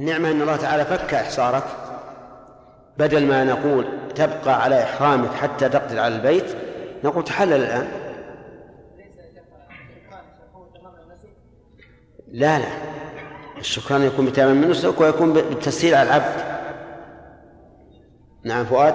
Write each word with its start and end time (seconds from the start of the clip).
النعمة 0.00 0.30
أن 0.30 0.42
الله 0.42 0.56
تعالى 0.56 0.84
فك 0.84 1.14
إحصارك. 1.14 1.64
بدل 2.98 3.26
ما 3.26 3.44
نقول 3.44 3.86
تبقى 4.14 4.62
على 4.62 4.82
إحرامك 4.82 5.34
حتى 5.34 5.68
تقدر 5.68 6.00
على 6.00 6.16
البيت 6.16 6.56
نقول 7.04 7.24
تحلل 7.24 7.52
الآن. 7.52 7.88
لا 12.28 12.58
لا. 12.58 12.68
الشكران 13.58 14.02
يكون 14.02 14.26
بتمام 14.26 14.56
من 14.56 14.70
نسك 14.70 15.00
ويكون 15.00 15.32
بالتسهيل 15.32 15.94
على 15.94 16.08
العبد. 16.08 16.54
نعم 18.44 18.64
فؤاد. 18.64 18.94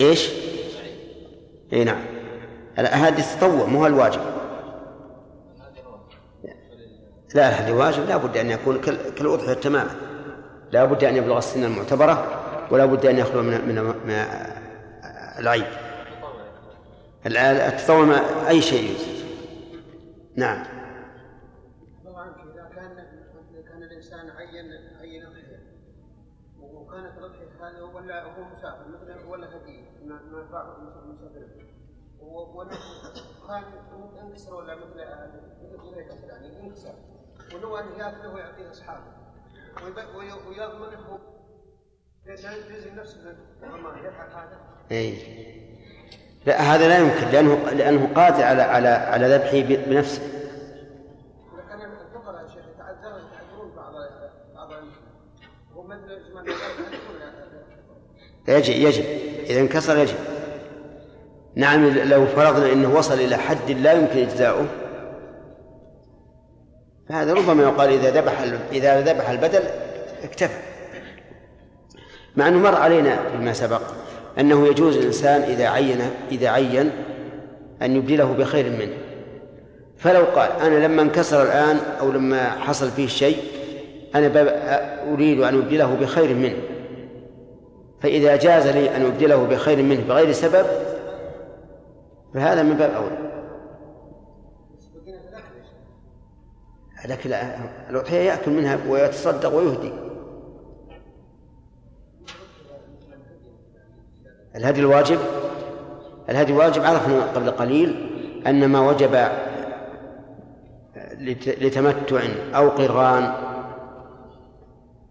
إيش؟ 0.00 0.30
إي 1.72 1.84
نعم. 1.84 2.04
هذه 2.76 3.18
التطوع 3.18 3.66
مو 3.66 3.86
الواجب 3.86 4.33
لا 7.34 7.48
هذه 7.48 7.72
واجب. 7.72 8.08
لا 8.08 8.16
بد 8.16 8.36
أن 8.36 8.50
يكون 8.50 8.80
كالأضحية 9.16 9.52
تماما. 9.52 9.90
لا 10.72 10.84
بد 10.84 11.04
أن 11.04 11.16
يبلغ 11.16 11.38
السن 11.38 11.64
المعتبرة 11.64 12.40
ولا 12.70 12.86
بد 12.86 13.06
أن 13.06 13.18
يخلو 13.18 13.42
من 13.42 13.68
من, 13.68 14.14
العيب. 15.38 15.66
التطوع 17.26 18.20
أي 18.48 18.62
شيء 18.62 18.90
يجزي 18.90 19.24
نعم. 20.36 20.64
الانسان 23.82 24.30
عين 24.30 24.72
عين 25.00 25.22
وكانت 26.60 27.18
الاضحيه 27.18 27.68
هذا 27.68 27.82
ولا 27.82 28.22
هو 28.22 28.44
مسافر 28.44 28.88
مثلا 28.88 29.28
ولا 29.28 29.56
هديه 29.56 29.82
ما 30.06 30.20
ما 30.22 30.42
مسافر 31.06 31.46
كان 33.48 33.64
أنكسر 34.22 34.54
ولا 34.54 34.74
مثل 34.74 35.00
مثل 35.84 36.28
يعني 36.28 36.60
انكسر 36.60 36.94
ولو 37.54 37.76
أن 37.76 37.84
يأكله 37.98 38.34
ويعطيه 38.34 38.70
أصحابه. 38.70 39.14
ويضمن 40.48 40.94
هو 41.08 41.18
يلزم 42.26 42.94
نفسه 42.96 43.36
يفعل 44.04 44.28
هذا. 44.30 44.58
اي 44.92 45.18
لا 46.46 46.60
هذا 46.60 46.88
لا 46.88 46.98
يمكن 46.98 47.26
لأنه 47.32 47.70
لأنه 47.70 48.14
قادر 48.14 48.42
على 48.42 48.62
على 48.62 48.88
على 48.88 49.36
ذبحه 49.36 49.60
بنفسه. 49.84 50.22
لكن 51.58 51.80
الفقراء 51.80 52.42
يا 52.42 52.48
شيخ 52.48 52.64
يتعذرون 52.74 53.76
بعض 53.76 53.94
بعض 54.54 54.72
هو 55.74 55.84
يجب 58.48 58.74
يجب. 58.74 59.04
إذا 59.50 59.60
انكسر 59.60 59.96
يجب. 59.96 60.16
نعم 61.54 61.88
لو 61.88 62.26
فرضنا 62.26 62.72
إنه 62.72 62.94
وصل 62.94 63.14
إلى 63.14 63.36
حد 63.36 63.70
لا 63.70 63.92
يمكن 63.92 64.18
إجزاؤه 64.18 64.66
فهذا 67.14 67.34
ربما 67.34 67.62
يقال 67.62 67.88
إذا 67.88 68.20
ذبح 68.20 68.32
إذا 68.72 69.00
ذبح 69.00 69.30
البدل 69.30 69.60
اكتفى. 70.24 70.58
مع 72.36 72.48
أنه 72.48 72.58
مر 72.58 72.74
علينا 72.74 73.18
فيما 73.30 73.52
سبق 73.52 73.80
أنه 74.38 74.66
يجوز 74.66 74.96
الإنسان 74.96 75.42
إذا 75.42 75.68
عين 75.68 76.00
إذا 76.30 76.48
عين 76.48 76.90
أن 77.82 77.96
يبدله 77.96 78.32
بخير 78.32 78.70
منه. 78.70 78.92
فلو 79.98 80.24
قال 80.24 80.50
أنا 80.60 80.86
لما 80.86 81.02
انكسر 81.02 81.42
الآن 81.42 81.78
أو 82.00 82.10
لما 82.10 82.50
حصل 82.50 82.90
فيه 82.90 83.06
شيء 83.06 83.36
أنا 84.14 84.26
أريد 85.12 85.40
أن 85.40 85.58
أبدله 85.58 85.94
بخير 85.94 86.34
منه. 86.34 86.58
فإذا 88.00 88.36
جاز 88.36 88.66
لي 88.66 88.96
أن 88.96 89.06
أبدله 89.06 89.44
بخير 89.44 89.82
منه 89.82 90.04
بغير 90.08 90.32
سبب 90.32 90.66
فهذا 92.34 92.62
من 92.62 92.74
باب 92.74 92.90
أولى. 92.90 93.23
لكن 97.08 97.32
الأضحية 97.90 98.18
يأكل 98.18 98.50
منها 98.50 98.78
ويتصدق 98.88 99.54
ويهدي. 99.54 99.92
الهدي 104.56 104.80
الواجب 104.80 105.18
الهدي 106.28 106.52
الواجب 106.52 106.84
عرفنا 106.84 107.24
قبل 107.34 107.50
قليل 107.50 108.10
أن 108.46 108.68
ما 108.68 108.80
وجب 108.80 109.28
لتمتع 111.60 112.20
أو 112.54 112.68
قران 112.68 113.32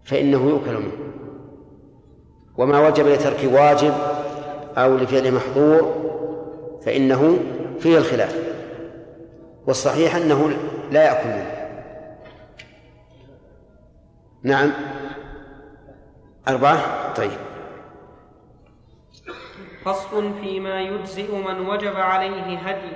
فإنه 0.04 0.50
يؤكل 0.50 0.74
منه. 0.74 0.98
وما 2.58 2.88
وجب 2.88 3.08
لترك 3.08 3.50
واجب 3.54 3.94
أو 4.78 4.98
لفعل 4.98 5.32
محظور 5.32 5.96
فإنه 6.86 7.38
فيه 7.80 7.98
الخلاف. 7.98 8.44
والصحيح 9.68 10.16
أنه 10.16 10.50
لا 10.92 11.04
يأكل 11.04 11.30
منه. 11.30 11.53
نعم. 14.44 14.72
أربعة؟ 16.48 17.14
طيب. 17.14 17.32
فصل 19.86 20.32
فيما 20.42 20.82
يجزئ 20.82 21.36
من 21.36 21.70
وجب 21.70 21.96
عليه 21.96 22.58
هدي 22.58 22.92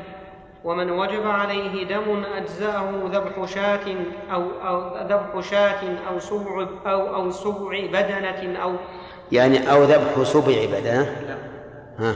ومن 0.64 0.92
وجب 0.92 1.28
عليه 1.28 1.84
دم 1.88 2.24
أجزأه 2.24 2.92
ذبح 3.12 3.46
شاة 3.46 3.96
أو 4.32 4.44
أو 4.68 5.08
ذبح 5.08 5.50
شاة 5.50 5.98
أو 6.10 6.20
سبع 6.20 6.68
أو 6.86 7.16
أو 7.16 7.32
سبع 7.32 7.86
بدنة 7.86 8.60
أو 8.64 8.76
يعني 9.32 9.72
أو 9.72 9.84
ذبح 9.84 10.24
سبع 10.24 10.66
بدنة؟ 10.66 11.16
ها. 12.00 12.16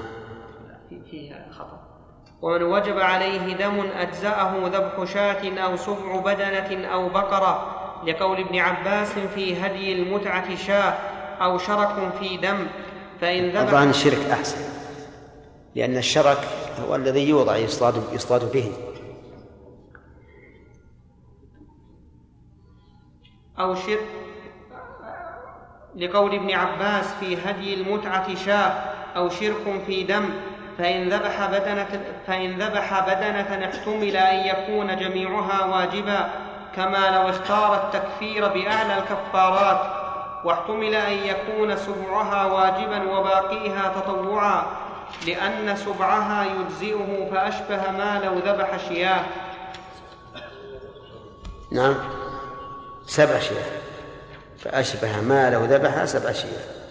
ومن 2.41 2.63
وجب 2.63 2.99
عليه 2.99 3.53
دم 3.57 3.79
أجزأه 3.97 4.53
ذبح 4.67 5.03
شاة 5.13 5.59
أو 5.59 5.75
سبع 5.75 6.15
بدنة 6.25 6.87
أو 6.87 7.09
بقرة 7.09 7.80
لقول 8.07 8.39
ابن 8.39 8.59
عباس 8.59 9.11
في 9.35 9.65
هدي 9.65 9.93
المتعة 9.93 10.55
شاة 10.55 10.93
أو 11.41 11.57
شرك 11.57 12.13
في 12.19 12.37
دم 12.37 12.67
فإن 13.21 13.49
ذبح 13.49 13.71
طبعا 13.71 13.89
الشرك 13.89 14.25
أحسن 14.31 14.57
لأن 15.75 15.97
الشرك 15.97 16.37
هو 16.87 16.95
الذي 16.95 17.29
يوضع 17.29 17.57
يصطاد 17.57 18.03
يصطاد 18.13 18.51
به. 18.51 18.71
أو 23.59 23.75
شرك 23.75 24.05
لقول 25.95 26.35
ابن 26.35 26.51
عباس 26.51 27.13
في 27.19 27.37
هدي 27.45 27.73
المتعة 27.73 28.35
شاة 28.35 28.69
أو 29.15 29.29
شرك 29.29 29.83
في 29.87 30.03
دم 30.03 30.29
فإن 30.77 31.09
ذبح 31.09 31.45
بدنة 31.45 32.01
فإن 32.27 32.57
ذبح 32.61 32.99
بدنة 32.99 33.65
احتمل 33.65 34.17
أن 34.17 34.47
يكون 34.47 34.97
جميعها 34.97 35.65
واجبا. 35.65 36.50
كما 36.75 37.09
لو 37.09 37.29
اختار 37.29 37.75
التكفير 37.75 38.47
بأعلى 38.47 38.97
الكفارات 38.97 40.01
واحتمل 40.45 40.95
أن 40.95 41.13
يكون 41.13 41.77
سبعها 41.77 42.45
واجبا 42.45 43.11
وباقيها 43.11 43.93
تطوعا 43.95 44.65
لأن 45.27 45.75
سبعها 45.75 46.45
يجزئه 46.45 47.29
فأشبه 47.31 47.91
ما 47.91 48.21
لو 48.23 48.39
ذبح 48.39 48.77
شياه. 48.87 49.25
نعم. 51.71 51.95
سبع 53.05 53.39
شياه. 53.39 53.81
فأشبه 54.59 55.21
ما 55.21 55.49
لو 55.49 55.65
ذبح 55.65 56.05
سبع 56.05 56.31
شياه. 56.31 56.81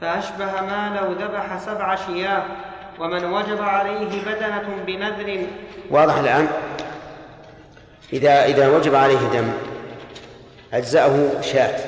فأشبه 0.00 0.60
ما 0.60 1.00
لو 1.00 1.12
ذبح 1.12 1.58
سبع 1.58 1.94
شياه. 1.94 2.42
ومن 3.00 3.24
وجب 3.24 3.62
عليه 3.62 4.22
بدنة 4.22 4.68
بنذر. 4.86 5.46
واضح 5.90 6.18
الآن؟ 6.18 6.48
إذا 8.12 8.44
إذا 8.44 8.68
وجب 8.68 8.94
عليه 8.94 9.28
دم 9.32 9.52
أجزأه 10.72 11.40
شاة 11.40 11.78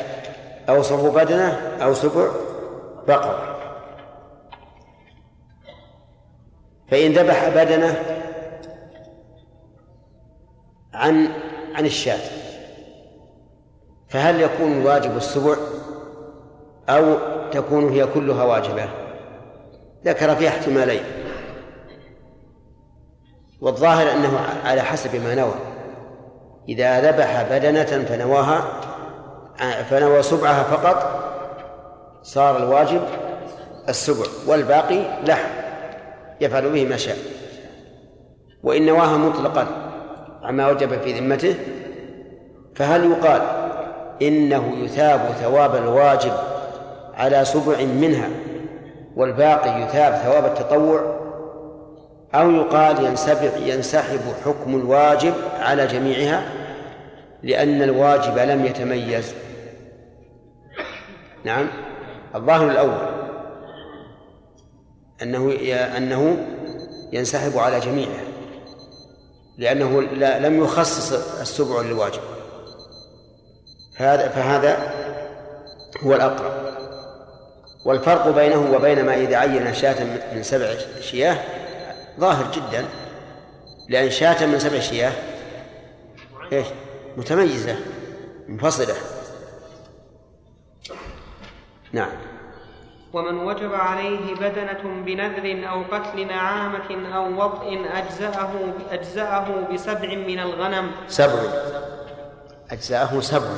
أو 0.68 0.82
سبع 0.82 1.22
بدنة 1.22 1.76
أو 1.82 1.94
سبع 1.94 2.28
بقرة 3.08 3.56
فإن 6.90 7.12
ذبح 7.12 7.48
بدنة 7.48 8.02
عن 10.94 11.28
عن 11.74 11.86
الشاة 11.86 12.20
فهل 14.08 14.40
يكون 14.40 14.72
الواجب 14.72 15.16
السبع 15.16 15.56
أو 16.88 17.16
تكون 17.52 17.88
هي 17.88 18.06
كلها 18.06 18.44
واجبة؟ 18.44 18.88
ذكر 20.04 20.36
فيها 20.36 20.48
احتمالين. 20.48 21.02
والظاهر 23.60 24.12
أنه 24.12 24.40
على 24.64 24.82
حسب 24.82 25.22
ما 25.24 25.34
نوى. 25.34 25.54
إذا 26.68 27.10
ذبح 27.10 27.42
بدنة 27.42 27.84
فنواها 27.84 28.64
فنوى 29.90 30.22
سبعها 30.22 30.62
فقط 30.62 31.20
صار 32.22 32.56
الواجب 32.56 33.00
السبع 33.88 34.26
والباقي 34.46 35.24
لحم 35.26 35.48
يفعل 36.40 36.70
به 36.70 36.84
ما 36.84 36.96
شاء. 36.96 37.16
وإن 38.62 38.86
نواها 38.86 39.16
مطلقا 39.16 39.66
عما 40.42 40.68
وجب 40.68 41.00
في 41.00 41.12
ذمته 41.12 41.54
فهل 42.74 43.10
يقال 43.10 43.42
إنه 44.22 44.76
يثاب 44.76 45.20
ثواب 45.40 45.76
الواجب 45.76 46.32
على 47.14 47.44
سبع 47.44 47.82
منها 47.84 48.28
والباقي 49.16 49.82
يثاب 49.82 50.14
ثواب 50.14 50.44
التطوع 50.44 51.20
أو 52.34 52.50
يقال 52.50 53.04
ينسبح 53.04 53.56
ينسحب 53.56 54.20
حكم 54.44 54.74
الواجب 54.74 55.34
على 55.60 55.86
جميعها 55.86 56.42
لأن 57.42 57.82
الواجب 57.82 58.38
لم 58.38 58.66
يتميز. 58.66 59.34
نعم. 61.44 61.68
الظاهر 62.34 62.70
الأول 62.70 63.20
أنه 65.22 65.52
أنه 65.96 66.46
ينسحب 67.12 67.58
على 67.58 67.80
جميعها 67.80 68.24
لأنه 69.58 70.00
لم 70.38 70.64
يخصص 70.64 71.12
السبع 71.40 71.80
للواجب. 71.80 72.20
فهذا 73.96 74.28
فهذا 74.28 74.76
هو 76.04 76.14
الأقرب. 76.14 76.59
والفرق 77.84 78.28
بينه 78.28 78.72
وبين 78.76 79.04
ما 79.04 79.14
إذا 79.14 79.36
عين 79.36 79.74
شاة 79.74 80.04
من 80.34 80.42
سبع 80.42 80.74
شياه 81.00 81.38
ظاهر 82.20 82.50
جدا 82.52 82.84
لأن 83.88 84.10
شاة 84.10 84.46
من 84.46 84.58
سبع 84.58 84.80
شياه 84.80 85.12
إيش؟ 86.52 86.66
متميزة 87.16 87.76
منفصلة. 88.48 88.94
نعم. 91.92 92.10
ومن 93.12 93.38
وجب 93.38 93.74
عليه 93.74 94.34
بدنة 94.34 95.02
بنذر 95.04 95.68
أو 95.70 95.82
قتل 95.82 96.26
نعامة 96.26 97.16
أو 97.16 97.44
وطء 97.44 97.86
أجزأه 97.94 98.50
أجزأه 98.90 99.68
بسبع 99.72 100.14
من 100.14 100.40
الغنم. 100.40 100.90
سبع. 101.08 101.42
أجزأه 102.70 103.20
سبع. 103.20 103.50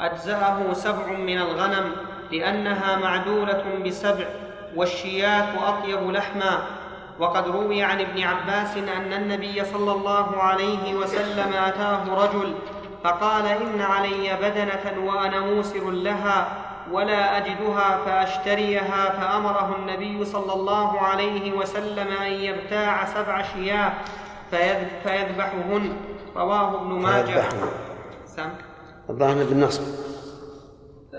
أجزأه 0.00 0.72
سبع 0.72 1.06
من 1.06 1.38
الغنم 1.38 1.92
لأنها 2.32 2.96
معدولة 2.96 3.64
بسبع 3.86 4.24
والشياه 4.76 5.68
أطيب 5.68 6.10
لحما. 6.10 6.58
وقد 7.18 7.48
روي 7.48 7.82
عن 7.82 8.00
ابن 8.00 8.22
عباس 8.22 8.76
أن 8.76 9.12
النبي 9.12 9.64
صلى 9.64 9.92
الله 9.92 10.42
عليه 10.42 10.94
وسلم 10.94 11.52
أتاه 11.52 12.14
رجل 12.14 12.54
فقال 13.04 13.46
إن 13.46 13.80
علي 13.80 14.36
بدنة 14.42 15.04
وأنا 15.04 15.40
موسر 15.40 15.90
لها 15.90 16.48
ولا 16.92 17.36
أجدها 17.36 17.98
فأشتريها 18.06 19.10
فأمره 19.10 19.76
النبي 19.78 20.24
صلى 20.24 20.52
الله 20.52 21.00
عليه 21.00 21.52
وسلم 21.52 22.08
أن 22.22 22.32
يبتاع 22.32 23.04
سبع 23.04 23.42
شياه 23.42 23.92
فيذبحهن. 25.04 25.96
رواه 26.36 26.74
ابن 26.74 26.92
ماجه. 26.92 27.44
سم. 28.26 28.48
الظاهر 29.10 29.44
بالنصب 29.44 29.82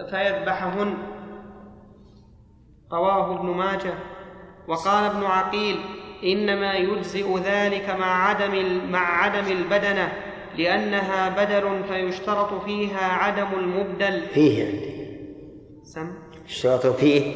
فيذبحهن. 0.09 0.94
رواه 2.91 3.39
ابن 3.39 3.45
ماجه. 3.50 3.94
وقال 4.68 5.03
ابن 5.03 5.24
عقيل 5.24 5.80
إنما 6.24 6.74
يجزئ 6.74 7.38
ذلك 7.38 7.89
مع 8.00 8.30
عدم 8.30 8.81
مع 8.91 9.24
عدم 9.24 9.51
البدنة 9.51 10.12
لأنها 10.57 11.30
بدل 11.30 11.83
فيشترط 11.88 12.63
فيها 12.65 13.13
عدم 13.13 13.47
المبدل. 13.59 14.21
فيه 14.33 14.65
عندي 14.65 15.09
سم. 15.83 16.12
يشترط 16.47 16.85
فيه. 16.85 17.33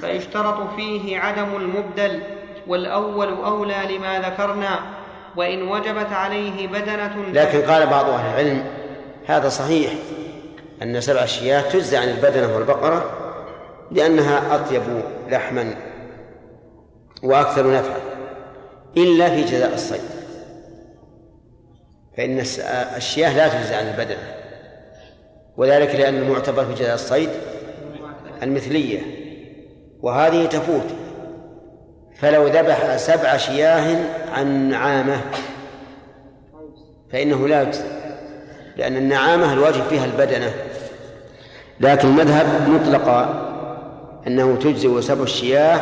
فيشترط 0.00 0.74
فيه 0.76 1.18
عدم 1.18 1.56
المبدل. 1.56 2.22
والأول 2.66 3.28
أولى 3.28 3.96
لما 3.96 4.20
ذكرنا. 4.20 4.80
وإن 5.36 5.62
وجبت 5.62 6.12
عليه 6.12 6.66
بدنة 6.68 7.24
لكن 7.32 7.62
قال 7.62 7.86
بعض 7.86 8.08
أهل 8.08 8.30
العلم 8.30 8.85
هذا 9.26 9.48
صحيح 9.48 9.92
أن 10.82 11.00
سبع 11.00 11.24
شياه 11.24 11.60
تجزى 11.60 11.96
عن 11.96 12.08
البدنة 12.08 12.54
والبقرة 12.54 13.10
لأنها 13.90 14.54
أطيب 14.54 14.82
لحما 15.30 15.74
وأكثر 17.22 17.72
نفعا 17.72 17.98
إلا 18.96 19.28
في 19.28 19.44
جزاء 19.44 19.74
الصيد. 19.74 20.00
فإن 22.16 22.40
الشياه 22.96 23.36
لا 23.36 23.48
تجزى 23.48 23.74
عن 23.74 23.86
البدن 23.86 24.16
وذلك 25.56 25.94
لأن 25.94 26.16
المعتبر 26.16 26.64
في 26.64 26.74
جزاء 26.74 26.94
الصيد 26.94 27.30
المثلية 28.42 29.00
وهذه 30.00 30.46
تفوت. 30.46 30.86
فلو 32.16 32.46
ذبح 32.46 32.96
سبع 32.96 33.36
شياه 33.36 33.96
عن 34.32 34.68
نعامة 34.68 35.20
فإنه 37.12 37.48
لا 37.48 37.62
يجزى. 37.62 37.95
لأن 38.76 38.96
النعامة 38.96 39.52
الواجب 39.52 39.82
فيها 39.82 40.04
البدنة. 40.04 40.54
لكن 41.80 42.08
المذهب 42.08 42.68
مطلقا 42.68 43.46
أنه 44.26 44.56
تجزي 44.56 45.02
سبع 45.02 45.22
الشياه 45.22 45.80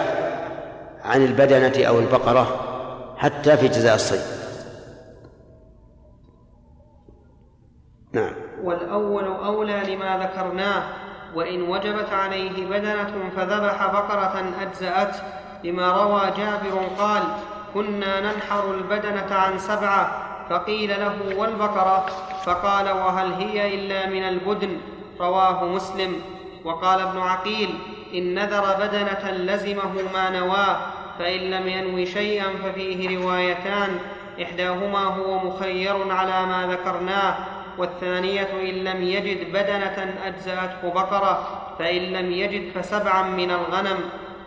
عن 1.05 1.25
البدنة 1.25 1.87
أو 1.88 1.99
البقرة 1.99 2.61
حتى 3.19 3.56
في 3.56 3.69
جزاء 3.69 3.94
الصيد. 3.94 4.23
نعم. 8.12 8.32
والأول 8.62 9.25
أولى 9.25 9.94
لما 9.94 10.19
ذكرناه 10.19 10.82
وإن 11.35 11.62
وجبت 11.62 12.12
عليه 12.12 12.67
بدنة 12.67 13.31
فذبح 13.37 13.87
بقرة 13.87 14.44
أجزأته. 14.61 15.23
لما 15.64 15.93
روى 15.93 16.20
جابر 16.37 16.87
قال 16.99 17.23
كنا 17.75 18.20
ننحر 18.20 18.75
البدنة 18.75 19.35
عن 19.35 19.58
سبعة 19.58 20.24
فقيل 20.50 20.91
له 20.91 21.17
والبقرة؟ 21.37 22.06
فقال 22.44 22.91
وهل 22.91 23.32
هي 23.32 23.75
إلا 23.75 24.06
من 24.06 24.23
البدن؟ 24.23 24.76
رواه 25.20 25.64
مسلم. 25.64 26.23
وقال 26.64 27.00
ابن 27.00 27.19
عقيل 27.19 27.79
إن 28.14 28.35
نذر 28.35 28.75
بدنة 28.81 29.31
لزمه 29.31 29.93
ما 30.14 30.31
نواه 30.31 30.76
فإن 31.19 31.41
لم 31.41 31.69
ينو 31.69 32.05
شيئا 32.05 32.46
ففيه 32.64 33.19
روايتان 33.19 33.99
إحداهما 34.43 35.05
هو 35.05 35.38
مخير 35.38 36.12
على 36.12 36.47
ما 36.47 36.69
ذكرناه 36.70 37.35
والثانية 37.79 38.49
إن 38.62 38.75
لم 38.85 39.02
يجد 39.02 39.49
بدنة 39.52 40.14
أجزأته 40.25 40.90
بقرة 40.94 41.49
فإن 41.79 42.02
لم 42.02 42.32
يجد 42.32 42.70
فسبعا 42.75 43.23
من 43.23 43.50
الغنم. 43.50 43.99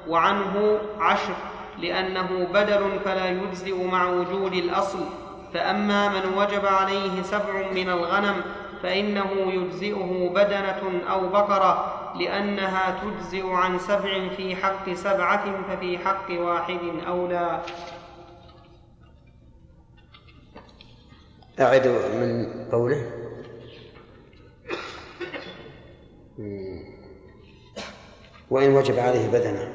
وعنه 0.08 0.80
عشر 1.00 1.34
لأنه 1.82 2.48
بدل 2.54 3.00
فلا 3.06 3.30
يجزئ 3.30 3.84
مع 3.84 4.10
وجود 4.10 4.54
الأصل. 4.54 5.00
فأما 5.54 6.10
من 6.10 6.38
وجب 6.38 6.66
عليه 6.66 7.22
سبع 7.22 7.72
من 7.72 7.90
الغنم 7.90 8.42
فإنه 8.84 9.32
يجزئه 9.32 10.30
بدنة 10.30 11.10
أو 11.12 11.30
بقرة 11.30 11.94
لأنها 12.20 13.00
تجزئ 13.02 13.50
عن 13.50 13.80
سبع 13.80 14.30
في 14.30 14.56
حق 14.56 14.94
سبعة 14.94 15.62
ففي 15.62 15.98
حق 15.98 16.32
واحد 16.32 16.80
أولى. 17.08 17.62
أعد 21.60 21.88
من 21.88 22.66
قوله. 22.72 23.12
وإن 28.50 28.76
وجب 28.76 29.00
عليه 29.00 29.28
بدنة. 29.28 29.74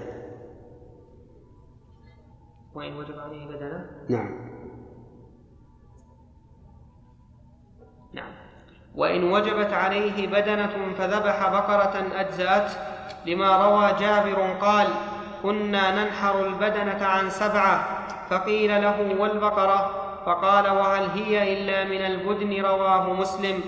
وإن 2.74 2.96
وجب 2.96 3.18
عليه 3.18 3.46
بدنة؟ 3.46 3.90
نعم. 4.08 4.51
وإن 8.94 9.24
وجبت 9.32 9.72
عليه 9.72 10.26
بدنة 10.26 10.72
فذبح 10.98 11.48
بقرة 11.48 12.06
أجزأته 12.16 12.74
لما 13.26 13.66
روى 13.66 13.92
جابر 14.00 14.56
قال 14.60 14.86
كنا 15.42 16.04
ننحر 16.04 16.46
البدنة 16.46 17.06
عن 17.06 17.30
سبعة 17.30 17.88
فقيل 18.30 18.82
له 18.82 19.16
والبقرة 19.18 19.90
فقال 20.26 20.70
وهل 20.70 21.08
هي 21.14 21.52
إلا 21.52 21.84
من 21.84 22.06
البدن 22.06 22.64
رواه 22.64 23.12
مسلم 23.12 23.60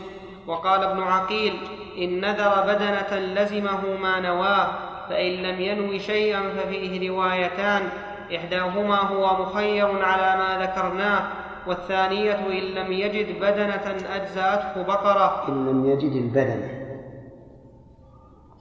وقال 0.47 0.85
ابن 0.85 1.02
عقيل 1.02 1.57
إن 1.99 2.21
نذر 2.21 2.62
بدنة 2.66 3.19
لزمه 3.19 3.81
ما 4.02 4.21
نواه 4.21 4.69
فإن 5.09 5.33
لم 5.33 5.61
ينو 5.61 5.99
شيئا 5.99 6.40
ففيه 6.59 7.11
روايتان 7.11 7.88
إحداهما 8.37 8.97
هو 8.97 9.43
مخير 9.43 10.04
على 10.04 10.37
ما 10.38 10.59
ذكرناه 10.62 11.23
والثانية 11.66 12.35
إن 12.47 12.62
لم 12.75 12.92
يجد 12.92 13.40
بدنة 13.40 14.14
أجزأته 14.16 14.83
بقرة. 14.83 15.49
إن 15.49 15.68
لم 15.68 15.87
يجد 15.90 16.12
البدنة. 16.12 16.85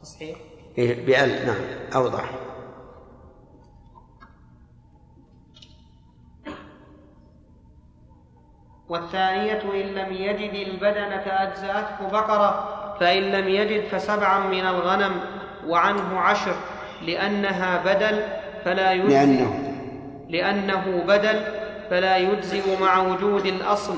تصحيح. 0.01 0.37
إيه 0.77 1.05
بأل 1.05 1.45
نعم 1.45 1.61
أوضح. 1.95 2.29
والثانية 8.89 9.61
إن 9.61 9.87
لم 9.87 10.13
يجد 10.13 10.67
البدنة 10.67 11.23
أجزأته 11.25 12.09
بقرة. 12.11 12.79
فإن 12.99 13.23
لم 13.23 13.47
يجد 13.47 13.83
فسبعا 13.87 14.47
من 14.47 14.65
الغنم 14.65 15.21
وعنه 15.67 16.19
عشر. 16.19 16.55
لأنها 17.01 17.83
بدل 17.83 18.23
فلا 18.65 18.91
يجزي. 18.91 19.13
لأنه. 19.13 19.59
لأنه 20.29 21.03
بدل 21.07 21.63
فلا 21.89 22.17
يجزئ 22.17 22.79
مع 22.81 23.07
وجود 23.07 23.45
الأصل. 23.45 23.95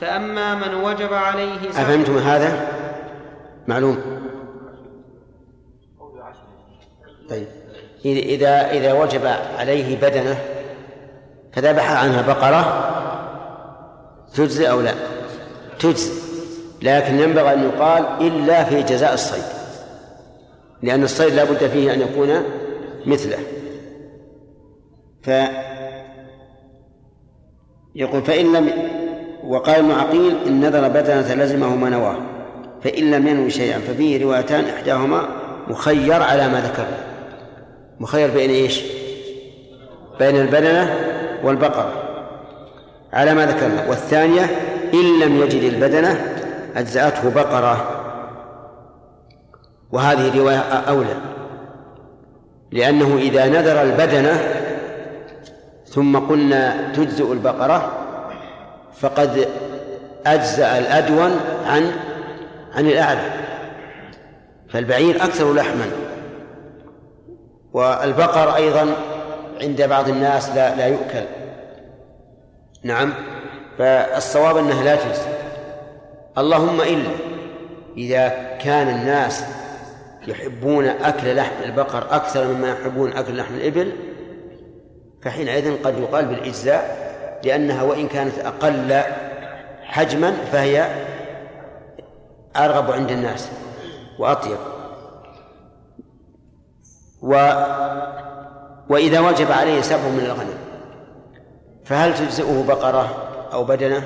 فأما 0.00 0.54
من 0.54 0.74
وجب 0.74 1.12
عليه 1.12 1.70
أفهمتم 1.70 2.18
هذا؟ 2.18 2.68
معلوم. 3.68 3.98
طيب. 7.30 7.46
إذا 8.04 8.70
إذا 8.70 8.92
وجب 8.92 9.26
عليه 9.58 9.96
بدنة 9.96 10.38
فذبح 11.52 11.90
عنها 11.90 12.22
بقرة 12.22 12.92
تجزي 14.34 14.70
أو 14.70 14.80
لا؟ 14.80 14.94
تجزي 15.78 16.12
لكن 16.82 17.20
ينبغي 17.20 17.52
أن 17.52 17.64
يقال 17.64 18.04
إلا 18.20 18.64
في 18.64 18.82
جزاء 18.82 19.14
الصيد. 19.14 19.44
لأن 20.82 21.02
الصيد 21.02 21.34
لا 21.34 21.44
بد 21.44 21.66
فيه 21.66 21.94
أن 21.94 22.00
يكون 22.00 22.42
مثله. 23.06 23.38
ف 25.22 25.30
يقول 27.96 28.22
فإن 28.22 28.52
لم 28.52 28.70
وقال 29.44 29.76
ابن 29.76 29.90
عقيل 29.90 30.36
إن 30.46 30.60
نذر 30.60 30.88
بدنة 30.88 31.34
لزمه 31.34 31.76
ما 31.76 31.90
نواه. 31.90 32.16
فإن 32.84 33.10
لم 33.10 33.26
ينوي 33.26 33.50
شيئا 33.50 33.78
ففيه 33.78 34.24
روايتان 34.24 34.64
إحداهما 34.64 35.28
مخير 35.68 36.22
على 36.22 36.48
ما 36.48 36.60
ذكرنا 36.60 36.98
مخير 38.00 38.30
بين 38.30 38.50
إيش؟ 38.50 38.82
بين 40.18 40.36
البدنة 40.36 40.94
والبقرة 41.42 41.92
على 43.12 43.34
ما 43.34 43.46
ذكرنا 43.46 43.88
والثانية 43.88 44.44
إن 44.94 45.20
لم 45.20 45.36
يجد 45.36 45.62
البدنة 45.62 46.20
أجزأته 46.76 47.30
بقرة. 47.30 48.02
وهذه 49.92 50.38
رواية 50.38 50.58
أولى. 50.88 51.16
لأنه 52.72 53.16
إذا 53.18 53.46
نذر 53.46 53.82
البدنة 53.82 54.65
ثم 55.86 56.16
قلنا 56.18 56.92
تجزئ 56.92 57.32
البقرة 57.32 57.92
فقد 59.00 59.48
أجزأ 60.26 60.78
الأدون 60.78 61.40
عن 61.66 61.92
عن 62.74 62.86
الأعلى 62.86 63.30
فالبعير 64.68 65.16
أكثر 65.16 65.54
لحما. 65.54 65.90
والبقر 67.72 68.56
أيضا 68.56 68.96
عند 69.60 69.82
بعض 69.82 70.08
الناس 70.08 70.48
لا 70.48 70.74
لا 70.76 70.86
يؤكل. 70.86 71.24
نعم 72.82 73.12
فالصواب 73.78 74.56
أنها 74.56 74.84
لا 74.84 74.96
تجزي 74.96 75.28
اللهم 76.38 76.80
إلا 76.80 77.10
إذا 77.96 78.28
كان 78.64 78.88
الناس 78.88 79.44
يحبون 80.26 80.84
أكل 80.86 81.36
لحم 81.36 81.62
البقر 81.64 82.06
أكثر 82.10 82.44
مما 82.44 82.70
يحبون 82.70 83.12
أكل 83.12 83.36
لحم 83.36 83.54
الإبل 83.54 83.92
فحينئذ 85.26 85.82
قد 85.82 85.98
يقال 85.98 86.24
بالإجزاء 86.24 87.06
لأنها 87.44 87.82
وإن 87.82 88.08
كانت 88.08 88.38
أقل 88.38 89.02
حجما 89.82 90.32
فهي 90.52 90.86
أرغب 92.56 92.90
عند 92.90 93.10
الناس 93.10 93.50
وأطيب. 94.18 94.56
و 97.22 97.32
وإذا 98.88 99.20
وجب 99.20 99.52
عليه 99.52 99.80
سبع 99.80 100.08
من 100.08 100.24
الغنم 100.26 100.58
فهل 101.84 102.14
تجزئه 102.14 102.64
بقرة 102.68 103.28
أو 103.52 103.64
بدنة؟ 103.64 104.02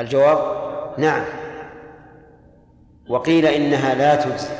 الجواب 0.00 0.38
نعم. 0.98 1.24
وقيل 3.08 3.46
إنها 3.46 3.94
لا 3.94 4.14
تجزي 4.14 4.54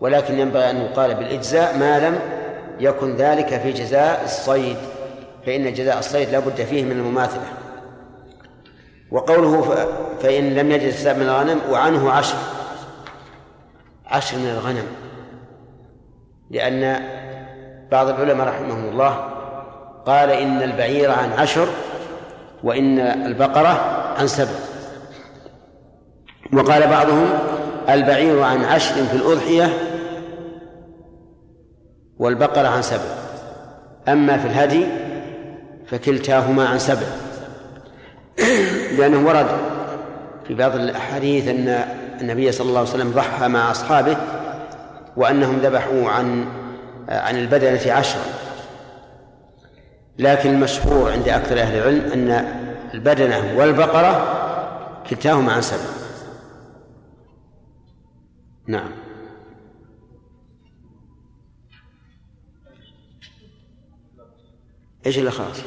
ولكن 0.00 0.38
ينبغي 0.38 0.70
أن 0.70 0.76
يقال 0.76 1.14
بالإجزاء 1.14 1.78
ما 1.78 1.98
لم 2.08 2.41
يكن 2.80 3.16
ذلك 3.16 3.60
في 3.60 3.72
جزاء 3.72 4.24
الصيد 4.24 4.76
فإن 5.46 5.74
جزاء 5.74 5.98
الصيد 5.98 6.28
لا 6.28 6.38
بد 6.38 6.54
فيه 6.54 6.84
من 6.84 6.92
المماثلة. 6.92 7.46
وقوله 9.10 9.86
فإن 10.22 10.54
لم 10.54 10.70
يجد 10.70 10.90
سبع 10.90 11.12
من 11.12 11.22
الغنم 11.22 11.60
وعنه 11.70 12.10
عشر. 12.10 12.36
عشر 14.06 14.36
من 14.36 14.48
الغنم. 14.48 14.86
لأن 16.50 17.02
بعض 17.90 18.08
العلماء 18.08 18.48
رحمهم 18.48 18.88
الله 18.88 19.28
قال 20.06 20.30
إن 20.30 20.62
البعير 20.62 21.10
عن 21.10 21.32
عشر 21.32 21.68
وإن 22.62 22.98
البقرة 22.98 24.04
عن 24.18 24.26
سبع. 24.26 24.58
وقال 26.52 26.86
بعضهم 26.86 27.28
البعير 27.88 28.42
عن 28.42 28.64
عشر 28.64 28.94
في 28.94 29.16
الأضحية 29.16 29.91
والبقرة 32.22 32.68
عن 32.68 32.82
سبع. 32.82 33.14
أما 34.08 34.38
في 34.38 34.46
الهدي 34.46 34.86
فكلتاهما 35.86 36.68
عن 36.68 36.78
سبع. 36.78 37.06
لأنه 38.98 39.26
ورد 39.28 39.46
في 40.48 40.54
بعض 40.54 40.74
الأحاديث 40.74 41.48
أن 41.48 41.68
النبي 42.20 42.52
صلى 42.52 42.68
الله 42.68 42.80
عليه 42.80 42.90
وسلم 42.90 43.10
ضحى 43.10 43.48
مع 43.48 43.70
أصحابه 43.70 44.16
وأنهم 45.16 45.58
ذبحوا 45.58 46.10
عن 46.10 46.46
عن 47.08 47.36
البدنة 47.36 47.92
عشرا. 47.92 48.24
لكن 50.18 50.50
المشهور 50.50 51.12
عند 51.12 51.28
أكثر 51.28 51.60
أهل 51.60 51.78
العلم 51.78 52.12
أن 52.12 52.46
البدنة 52.94 53.58
والبقرة 53.58 54.38
كلتاهما 55.10 55.52
عن 55.52 55.62
سبع. 55.62 55.90
نعم. 58.66 59.01
إيش 65.06 65.18
اللي 65.18 65.30
خلاص؟ 65.30 65.60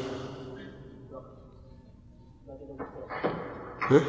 ها؟ 3.82 4.01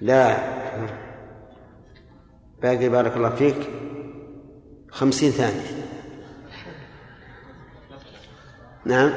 لا 0.00 0.50
باقي 2.62 2.88
بارك 2.88 3.16
الله 3.16 3.30
فيك 3.30 3.70
خمسين 4.90 5.30
ثانية 5.30 5.80
نعم 8.84 9.12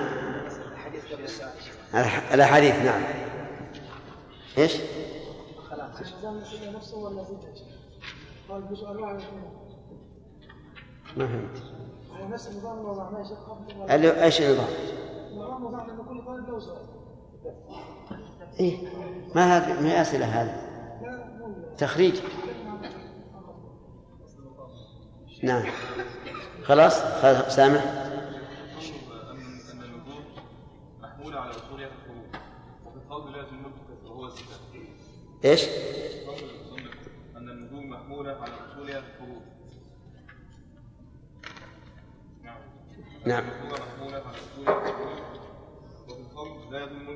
الأحاديث 2.34 2.76
نعم 2.76 3.04
إيش؟ 4.58 4.74
ما 11.18 11.28
فهمت 11.28 11.73
النظام 12.24 13.16
إيش 14.24 14.42
النظام؟ 14.42 14.68
النظام 15.32 15.90
إن 15.90 15.98
كل 16.10 16.26
طالب 16.26 16.50
له 16.50 16.60
سؤال. 16.60 16.86
إيه؟ 18.60 18.78
ما 19.36 19.58
هذه 19.58 19.82
ما 19.82 19.90
هي 19.90 20.02
أسئلة 20.02 20.26
هذه؟ 20.26 20.56
تخريج. 21.78 22.16
نعم. 25.44 25.64
خلاص؟ 26.64 27.02
سامح؟ 27.56 28.04
إيش؟ 35.46 35.66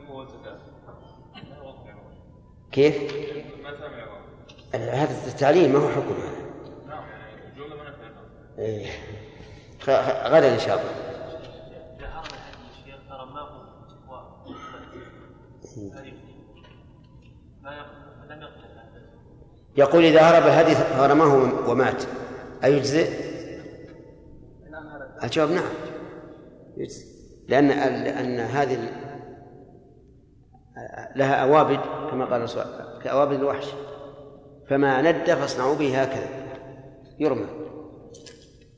والزكاه. 0.09 0.57
كيف؟ 2.71 3.13
هذا 4.73 5.27
التعليم 5.27 5.73
ما 5.73 5.79
هو 5.79 5.89
حكم 5.89 6.13
هذا. 6.13 6.47
نعم. 6.87 7.03
إيه 8.59 8.89
غدا 10.27 10.53
إن 10.53 10.59
شاء 10.59 10.79
الله. 10.79 11.07
يقول 19.77 20.03
إذا 20.03 20.21
هرب 20.21 20.43
الهدي 20.43 20.75
فرماه 20.75 21.69
ومات 21.69 22.03
أيجزئ؟ 22.63 23.27
الجواب 25.23 25.51
نعم 25.51 25.86
لأن 27.47 27.67
لأن 28.03 28.39
هذه 28.39 29.07
لها 31.15 31.35
أوابد 31.35 31.79
كما 32.11 32.25
قال 32.25 32.49
كأوابد 33.03 33.33
الوحش. 33.33 33.65
فما 34.69 35.01
ند 35.01 35.33
فاصنعوا 35.33 35.75
به 35.75 36.01
هكذا. 36.01 36.29
يرمى. 37.19 37.47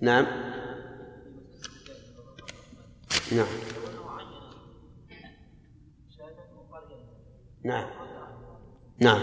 نعم. 0.01 0.25
نعم. 3.31 3.47
نعم. 7.63 7.87
نعم. 8.99 9.19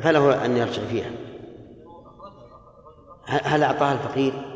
فله 0.00 0.44
أن 0.44 0.56
يرجع 0.56 0.82
فيها. 0.82 1.10
هل 3.26 3.62
أعطاها 3.62 3.92
الفقير؟ 3.92 4.53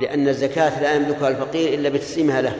لأن 0.00 0.28
الزكاة 0.28 0.82
لا 0.82 0.94
يملكها 0.94 1.28
الفقير 1.28 1.74
إلا 1.74 1.88
بتسليمها 1.88 2.42
له. 2.42 2.56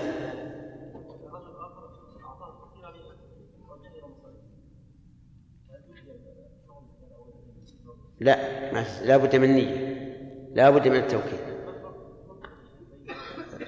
لا 8.21 8.39
لا 9.05 9.17
بد 9.17 9.37
من 9.37 9.55
نية 9.55 9.95
لا 10.55 10.71
بد 10.71 10.89
من 10.89 10.97
التوكيد 10.97 11.39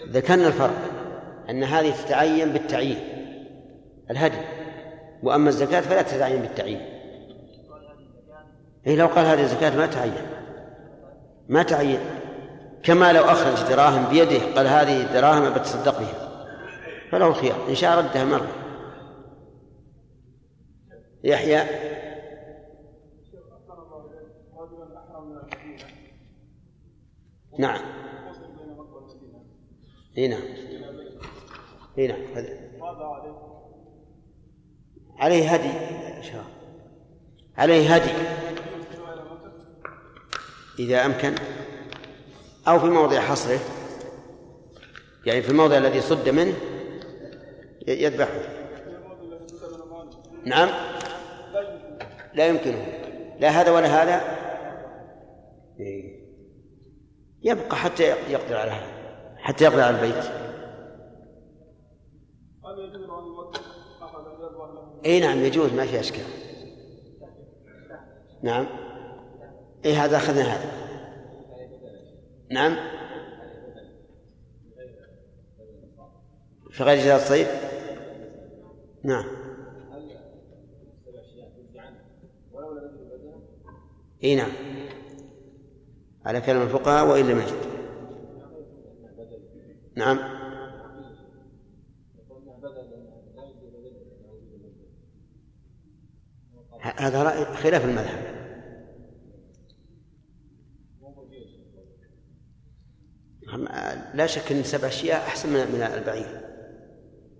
ذكرنا 0.09 0.47
الفرق 0.47 0.81
أن 1.51 1.65
هذه 1.65 1.91
تتعين 1.91 2.53
بالتعيين 2.53 2.99
الهدي. 4.11 4.39
وأما 5.23 5.49
الزكاة 5.49 5.81
فلا 5.81 6.03
تتعين 6.03 6.41
بالتعيين. 6.41 6.81
إيه 8.87 8.97
لو 8.97 9.07
قال 9.07 9.27
هذه 9.27 9.43
الزكاة 9.43 9.77
ما 9.77 9.87
تعين 9.87 10.13
ما 11.49 11.63
تعين. 11.63 12.01
كما 12.83 13.13
لو 13.13 13.23
أخرج 13.23 13.69
دراهم 13.69 14.11
بيده 14.11 14.55
قال 14.57 14.67
هذه 14.67 15.03
الدراهم 15.03 15.55
بتصدق 15.55 15.99
بها. 15.99 16.47
فله 17.11 17.29
الخيار 17.29 17.69
إن 17.69 17.75
شاء 17.75 17.99
ردها 17.99 18.25
مرة. 18.25 18.49
يحيى. 21.25 21.87
نعم. 27.59 27.81
إي 30.19 30.29
نعم. 30.29 30.43
إي 31.99 32.07
نعم 32.07 32.21
عليه 35.19 35.55
هدي 35.55 35.71
عليه 37.59 37.95
هدي. 37.95 38.11
إذا 40.79 41.07
أمكن. 41.07 41.35
أو 42.69 42.79
في 42.79 42.87
موضع 42.87 43.21
حصره. 43.21 43.59
يعني 45.27 45.43
في 45.43 45.51
الموضع 45.51 45.77
الذي 45.77 46.01
صد 46.01 46.29
منه 46.29 46.55
يذبحه. 47.89 48.41
نعم. 50.45 50.69
لا 52.35 52.47
يمكنه. 52.47 52.87
لا 53.41 53.49
هذا 53.49 53.71
ولا 53.71 53.87
هذا. 53.87 54.21
يبقى 57.43 57.77
حتى 57.77 58.03
يقدر 58.03 58.57
على 58.57 58.71
هذا. 58.71 58.87
حتى 59.37 59.65
يقدر 59.65 59.81
على 59.81 59.97
البيت. 59.97 60.25
اي 65.07 65.21
نعم 65.21 65.45
يجوز 65.45 65.73
ما 65.73 65.87
في 65.87 66.01
أشكال. 66.01 66.25
نعم. 68.43 68.67
اي 69.85 69.95
هذا 69.95 70.17
أخذنا 70.17 70.43
هذا. 70.43 70.86
نعم. 72.51 72.77
في 76.71 76.83
غير 76.83 77.05
جهاد 77.05 77.21
الصيد؟ 77.21 77.47
نعم. 79.03 79.25
إي 84.25 84.35
نعم. 84.35 84.53
على 86.27 86.41
كلام 86.41 86.63
الفقهاء 86.63 87.09
وإن 87.09 87.29
لم 87.29 87.39
يجد. 87.39 87.67
نعم. 89.97 90.19
هذا 96.81 97.23
رأي 97.23 97.45
خلاف 97.45 97.85
المذهب. 97.85 98.36
لا 104.15 104.27
شك 104.27 104.53
إن 104.53 104.63
سبع 104.63 104.89
شياه 104.89 105.17
أحسن 105.17 105.49
من 105.49 105.91
البعير. 105.95 106.41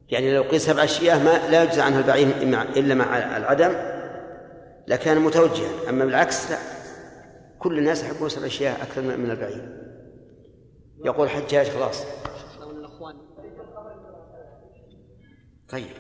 يعني 0.09 0.35
لو 0.35 0.43
قيل 0.43 0.61
سبع 0.61 0.87
شياه 0.87 1.25
ما 1.25 1.51
لا 1.51 1.63
يجزى 1.63 1.81
عنها 1.81 1.99
البعير 1.99 2.29
إلا 2.77 2.95
مع 2.95 3.37
العدم 3.37 3.73
لكان 4.89 5.19
متوجها. 5.19 5.89
أما 5.89 6.05
بالعكس 6.05 6.51
لا. 6.51 6.59
كل 7.59 7.79
الناس 7.79 8.05
يحبون 8.05 8.29
سبع 8.29 8.49
شياه 8.49 8.83
أكثر 8.83 9.03
من 9.03 9.31
البعير. 9.31 9.83
يقول 11.05 11.31
حجاج 11.31 11.69
خلاص. 11.71 12.05
طيب. 15.69 15.97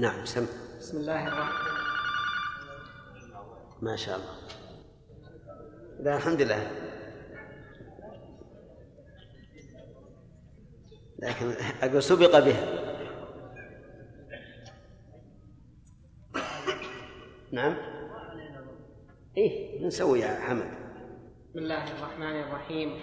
نعم 0.00 0.24
سم. 0.24 0.46
بسم 0.78 0.96
الله 0.96 1.28
الرحمن 1.28 1.76
ما 3.82 3.96
شاء 3.96 4.16
الله. 4.16 4.34
لا 6.00 6.16
الحمد 6.16 6.42
لله. 6.42 6.85
لكن 11.18 11.54
أقول 11.82 12.02
سبق 12.02 12.38
بها. 12.38 12.86
نعم. 17.52 17.76
إيه 19.36 19.86
نسوي 19.86 20.20
يا 20.20 20.40
حمد. 20.40 20.70
بسم 21.50 21.58
الله 21.58 21.84
الرحمن 21.98 22.40
الرحيم. 22.40 22.98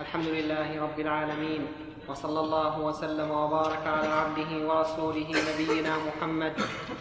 الحمد 0.00 0.26
لله 0.26 0.82
رب 0.82 1.00
العالمين 1.00 1.66
وصلى 2.08 2.40
الله 2.40 2.80
وسلم 2.80 3.30
وبارك 3.30 3.86
على 3.86 4.08
عبده 4.08 4.68
ورسوله 4.68 5.28
نبينا 5.28 5.96
محمد 5.98 6.52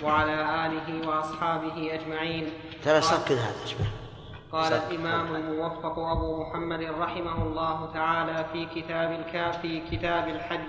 وعلى 0.03 0.65
آله 0.65 1.07
وأصحابه 1.07 1.93
أجمعين. 1.93 2.49
ترى 2.83 3.01
سكن 3.01 3.35
هذا 3.35 3.65
شبه 3.65 4.00
قال 4.51 4.73
الإمام 4.73 5.35
الموفق 5.35 5.99
أبو 5.99 6.43
محمد 6.43 6.83
رحمه 6.83 7.43
الله 7.43 7.93
تعالى 7.93 8.45
في 8.53 8.81
كتاب 8.81 9.11
الكافي 9.11 9.81
كتاب 9.91 10.27
الحج 10.27 10.67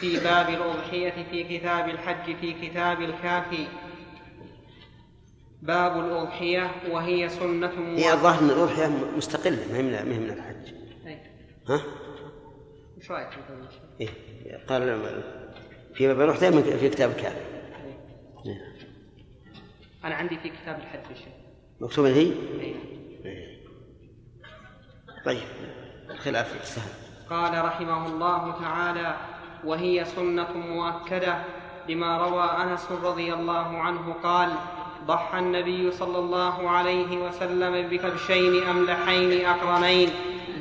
في 0.00 0.20
باب 0.20 0.48
الأضحية 0.48 1.24
في 1.30 1.58
كتاب 1.58 1.88
الحج 1.88 2.36
في 2.36 2.52
كتاب 2.52 3.00
الكافي 3.00 3.66
باب 5.62 6.04
الأضحية 6.04 6.70
وهي 6.90 7.28
سنة 7.28 7.72
هي 7.96 8.12
الظاهر 8.12 8.42
أن 8.42 8.50
الأضحية 8.50 8.88
مستقلة 9.16 9.72
ما 9.72 9.76
هي 9.76 10.04
من 10.04 10.30
الحج 10.30 10.74
أي. 11.06 11.18
ها؟ 11.68 11.80
إيش 12.98 13.10
رأيك 13.10 13.28
إيه 14.00 14.08
قال 14.68 15.22
في 15.94 16.06
باب 16.06 16.20
الأضحية 16.20 16.76
في 16.76 16.88
كتاب 16.88 17.10
الكافي. 17.10 17.40
أنا 20.04 20.14
عندي 20.14 20.38
في 20.38 20.48
كتاب 20.48 20.78
الحج 20.78 21.16
شيء 21.16 21.41
مكتوبة 21.82 22.08
هي؟ 22.08 22.32
إيه. 22.60 22.74
طيب 25.24 25.42
خلاف 26.18 26.66
سهل 26.66 26.90
قال 27.30 27.64
رحمه 27.64 28.06
الله 28.06 28.54
تعالى 28.60 29.16
وهي 29.64 30.04
سنة 30.04 30.48
مؤكدة 30.56 31.38
لما 31.88 32.18
روى 32.18 32.44
أنس 32.44 32.88
رضي 33.04 33.34
الله 33.34 33.78
عنه 33.78 34.14
قال 34.22 34.52
ضحى 35.06 35.38
النبي 35.38 35.90
صلى 35.90 36.18
الله 36.18 36.70
عليه 36.70 37.16
وسلم 37.16 37.88
بكبشين 37.88 38.62
أملحين 38.68 39.46
أقرنين 39.46 40.10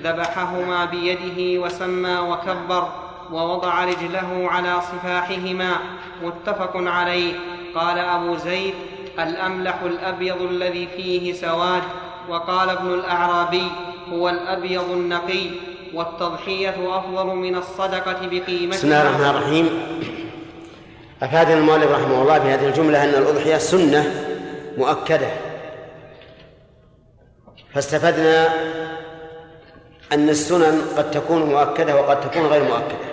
ذبحهما 0.03 0.85
بيده 0.85 1.61
وسمى 1.61 2.17
وكبر 2.19 2.89
ووضع 3.31 3.85
رجله 3.85 4.47
على 4.51 4.81
صفاحهما 4.81 5.71
متفق 6.23 6.71
عليه 6.75 7.33
قال 7.75 7.99
أبو 7.99 8.35
زيد 8.35 8.73
الأملح 9.19 9.81
الأبيض 9.81 10.41
الذي 10.41 10.87
فيه 10.97 11.33
سواد 11.33 11.83
وقال 12.29 12.69
ابن 12.69 12.93
الأعرابي 12.93 13.67
هو 14.13 14.29
الأبيض 14.29 14.91
النقي 14.91 15.49
والتضحية 15.93 16.97
أفضل 16.97 17.25
من 17.25 17.55
الصدقة 17.55 18.27
بقيمتها. 18.27 18.77
بسم 18.77 18.87
الله 18.87 19.01
الرحمن 19.01 19.29
الرحيم. 19.29 19.69
أفادنا 21.23 21.57
المؤلف 21.57 21.91
رحمه 21.91 22.21
الله 22.21 22.37
بهذه 22.37 22.67
الجملة 22.67 23.03
أن 23.03 23.09
الأضحية 23.09 23.57
سنة 23.57 24.03
مؤكدة. 24.77 25.29
فاستفدنا 27.73 28.49
أن 30.13 30.29
السنن 30.29 30.81
قد 30.97 31.11
تكون 31.11 31.43
مؤكدة 31.43 31.95
وقد 31.95 32.21
تكون 32.21 32.45
غير 32.45 32.63
مؤكدة. 32.63 33.11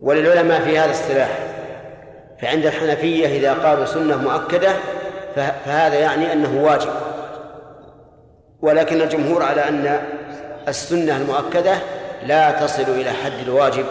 وللعلماء 0.00 0.60
في 0.60 0.78
هذا 0.78 0.90
اصطلاح. 0.90 1.59
فعند 2.42 2.66
الحنفية 2.66 3.26
إذا 3.26 3.52
قالوا 3.54 3.84
سنة 3.84 4.16
مؤكدة 4.16 4.72
فهذا 5.36 5.94
يعني 5.94 6.32
أنه 6.32 6.62
واجب. 6.64 6.90
ولكن 8.62 9.00
الجمهور 9.00 9.42
على 9.42 9.68
أن 9.68 10.00
السنة 10.68 11.16
المؤكدة 11.16 11.78
لا 12.26 12.50
تصل 12.50 12.82
إلى 12.82 13.10
حد 13.10 13.32
الواجب. 13.46 13.84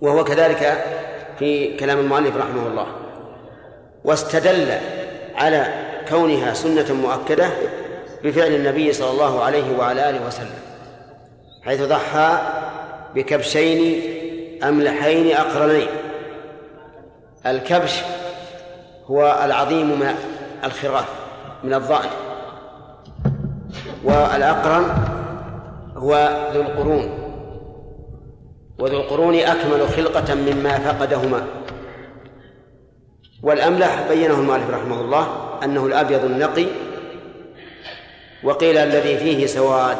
وهو 0.00 0.24
كذلك 0.24 0.84
في 1.38 1.76
كلام 1.76 1.98
المؤلف 1.98 2.36
رحمه 2.36 2.66
الله. 2.66 2.86
واستدل 4.04 4.68
على 5.36 5.66
كونها 6.08 6.54
سنة 6.54 6.92
مؤكدة 6.92 7.50
بفعل 8.24 8.54
النبي 8.54 8.92
صلى 8.92 9.10
الله 9.10 9.44
عليه 9.44 9.78
وعلى 9.78 10.10
آله 10.10 10.26
وسلم 10.26 10.58
حيث 11.64 11.82
ضحى 11.82 12.38
بكبشين 13.14 14.02
أملحين 14.62 15.36
أقرنين. 15.36 15.88
الكبش 17.46 18.00
هو 19.06 19.42
العظيم 19.44 20.00
من 20.00 20.14
الخراف 20.64 21.08
من 21.64 21.74
الضأن. 21.74 22.08
والأقرن 24.04 24.84
هو 25.96 26.38
ذو 26.54 26.60
القرون. 26.60 27.18
وذو 28.78 29.00
القرون 29.00 29.34
أكمل 29.34 29.88
خلقة 29.88 30.34
مما 30.34 30.78
فقدهما. 30.78 31.46
والأملح 33.42 34.08
بينه 34.08 34.34
المؤلف 34.34 34.70
رحمه 34.70 35.00
الله 35.00 35.26
أنه 35.64 35.86
الأبيض 35.86 36.24
النقي. 36.24 36.66
وقيل 38.44 38.78
الذي 38.78 39.18
فيه 39.18 39.46
سواد 39.46 39.96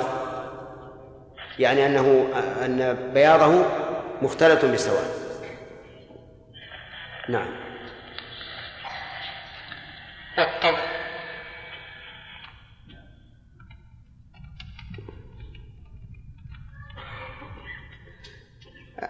يعني 1.58 1.86
أنه 1.86 2.26
أن 2.64 2.96
بياضه 3.14 3.62
مختلط 4.22 4.64
بالسواد. 4.64 5.21
نعم. 7.28 7.46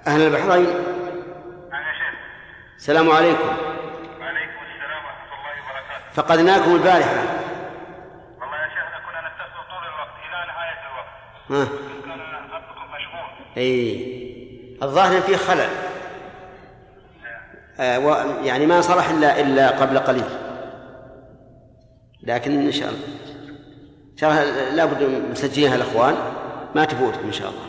أهل 0.07 0.21
البحرين. 0.21 0.67
السلام 2.77 3.11
عليكم. 3.11 3.49
وعليكم 3.49 4.59
السلام 4.75 5.05
ورحمة 5.05 5.33
الله 5.39 5.53
وبركاته. 5.63 6.13
فقدناكم 6.13 6.75
البارحة. 6.75 7.23
والله 8.41 8.57
يا 8.57 8.69
شيخنا 8.69 8.99
كنا 9.07 9.21
نتصل 9.29 9.63
طول 9.71 9.85
الوقت 9.85 10.17
إلى 10.29 10.39
نهاية 10.47 10.81
الوقت. 10.91 11.13
ها. 11.51 11.65
كان 12.07 12.49
خطكم 12.51 12.85
مشغول. 12.95 13.31
اي 13.57 14.79
الظاهر 14.83 15.21
فيه 15.21 15.37
خلل. 15.37 15.92
يعني 18.45 18.67
ما 18.67 18.81
صلح 18.81 19.11
الا 19.11 19.41
إلا 19.41 19.69
قبل 19.71 19.99
قليل. 19.99 20.25
لكن 22.23 22.67
إن 22.67 22.73
شاء 22.73 22.89
الله. 22.89 23.07
ان 24.13 24.19
شاء 24.19 24.31
الله 24.31 24.71
لابد 24.75 25.03
مسجلينها 25.31 25.75
الأخوان. 25.77 26.15
ما 26.75 26.85
تفوت 26.85 27.15
إن 27.25 27.33
شاء 27.33 27.49
الله. 27.49 27.63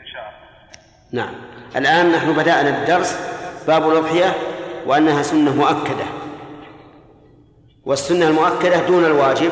إن 0.00 0.06
شاء 0.06 0.22
الله. 0.22 1.24
نعم. 1.24 1.34
الآن 1.76 2.12
نحن 2.12 2.32
بدأنا 2.32 2.68
الدرس 2.82 3.18
باب 3.66 3.90
الأضحية 3.90 4.34
وأنها 4.86 5.22
سنة 5.22 5.54
مؤكدة. 5.56 6.04
والسنة 7.84 8.28
المؤكدة 8.28 8.86
دون 8.86 9.04
الواجب 9.04 9.50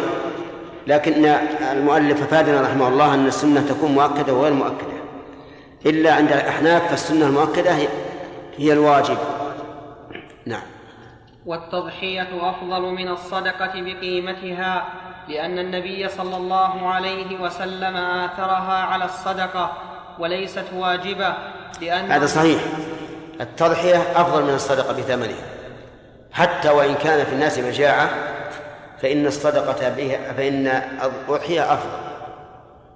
لكن 0.86 1.24
المؤلف 1.72 2.22
افادنا 2.22 2.60
رحمه 2.60 2.88
الله 2.88 3.14
أن 3.14 3.26
السنة 3.26 3.60
تكون 3.68 3.92
مؤكدة 3.92 4.32
وغير 4.34 4.52
مؤكدة. 4.52 4.94
إلا 5.86 6.12
عند 6.14 6.32
الأحناف 6.32 6.90
فالسنة 6.90 7.26
المؤكدة 7.26 7.74
هي- 7.76 7.88
هي 8.56 8.72
الواجب. 8.72 9.16
نعم. 10.46 10.62
والتضحية 11.46 12.28
أفضل 12.40 12.82
من 12.82 13.08
الصدقة 13.08 13.72
بقيمتها 13.74 14.88
لأن 15.28 15.58
النبي 15.58 16.08
صلى 16.08 16.36
الله 16.36 16.88
عليه 16.88 17.40
وسلم 17.40 17.96
آثرها 17.96 18.84
على 18.84 19.04
الصدقة 19.04 19.72
وليست 20.18 20.64
واجبة 20.74 21.34
لأن 21.80 22.12
هذا 22.12 22.26
صحيح. 22.26 22.62
التضحية 23.40 23.96
أفضل 23.96 24.42
من 24.42 24.54
الصدقة 24.54 24.92
بثمنها. 24.92 25.44
حتى 26.32 26.70
وإن 26.70 26.94
كان 26.94 27.24
في 27.24 27.32
الناس 27.32 27.58
مجاعة 27.58 28.10
فإن 29.02 29.26
الصدقة 29.26 29.88
بها 29.88 30.32
فإن 30.32 30.66
الأضحية 31.02 31.74
أفضل. 31.74 31.98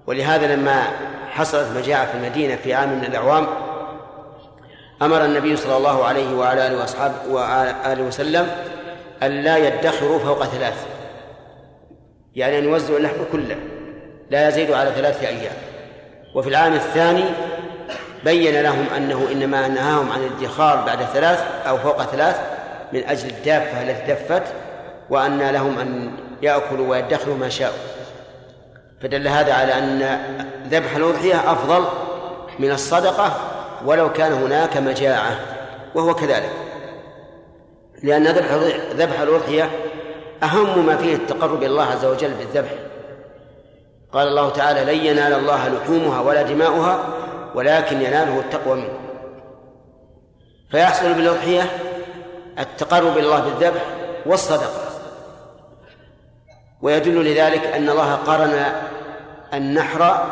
ولهذا 0.06 0.56
لما 0.56 0.82
حصلت 1.30 1.76
مجاعة 1.76 2.06
في 2.06 2.14
المدينة 2.14 2.56
في 2.56 2.74
عام 2.74 2.88
من 2.88 3.04
الأعوام 3.04 3.46
أمر 5.02 5.24
النبي 5.24 5.56
صلى 5.56 5.76
الله 5.76 6.04
عليه 6.04 6.34
وعلى 6.34 6.66
آله 6.66 6.76
وأصحابه 6.76 7.14
وآله 7.30 8.02
وسلم 8.02 8.48
أن 9.22 9.30
لا 9.30 9.56
يدخروا 9.56 10.18
فوق 10.18 10.44
ثلاث. 10.44 10.87
يعني 12.34 12.58
أن 12.58 12.64
يوزعوا 12.64 12.98
اللحم 12.98 13.16
كله 13.32 13.56
لا 14.30 14.48
يزيد 14.48 14.72
على 14.72 14.90
ثلاثة 14.90 15.28
أيام. 15.28 15.52
وفي 16.34 16.48
العام 16.48 16.74
الثاني 16.74 17.24
بين 18.24 18.61
لهم 18.61 18.87
أنه 18.96 19.28
إنما 19.32 19.68
نهاهم 19.68 20.12
عن 20.12 20.20
الادخار 20.20 20.76
بعد 20.76 21.02
ثلاث 21.02 21.44
أو 21.68 21.78
فوق 21.78 22.02
ثلاث 22.02 22.40
من 22.92 23.04
أجل 23.04 23.28
الدافة 23.28 23.82
التي 23.82 24.12
دفت 24.12 24.42
وأن 25.11 25.50
لهم 25.50 25.78
أن 25.78 26.11
يأكلوا 26.42 26.88
ويدخروا 26.88 27.37
ما 27.37 27.48
شاءوا. 27.48 27.76
فدل 29.02 29.28
هذا 29.28 29.52
على 29.52 29.78
أن 29.78 30.20
ذبح 30.70 30.96
الأضحية 30.96 31.52
أفضل 31.52 31.84
من 32.58 32.70
الصدقة 32.70 33.58
ولو 33.84 34.12
كان 34.12 34.32
هناك 34.32 34.76
مجاعة 34.76 35.38
وهو 35.94 36.14
كذلك. 36.14 36.52
لأن 38.02 38.26
ذبح 38.26 38.52
ذبح 38.92 39.20
الأضحية 39.20 39.70
أهم 40.42 40.86
ما 40.86 40.96
فيه 40.96 41.14
التقرب 41.14 41.58
إلى 41.58 41.66
الله 41.66 41.84
عز 41.84 42.04
وجل 42.04 42.30
بالذبح. 42.34 42.70
قال 44.12 44.28
الله 44.28 44.50
تعالى 44.50 44.84
لن 44.84 45.06
ينال 45.06 45.32
الله 45.32 45.68
لحومها 45.68 46.20
ولا 46.20 46.42
دماؤها 46.42 47.04
ولكن 47.54 47.96
يناله 48.02 48.38
التقوى 48.38 48.76
منه. 48.76 48.98
فيحصل 50.70 51.14
بالأضحية 51.14 51.62
التقرب 52.58 53.12
إلى 53.12 53.26
الله 53.26 53.40
بالذبح 53.40 53.84
والصدقة. 54.26 54.88
ويدل 56.82 57.24
لذلك 57.24 57.66
أن 57.66 57.88
الله 57.88 58.14
قارن 58.14 58.64
النحر 59.54 60.26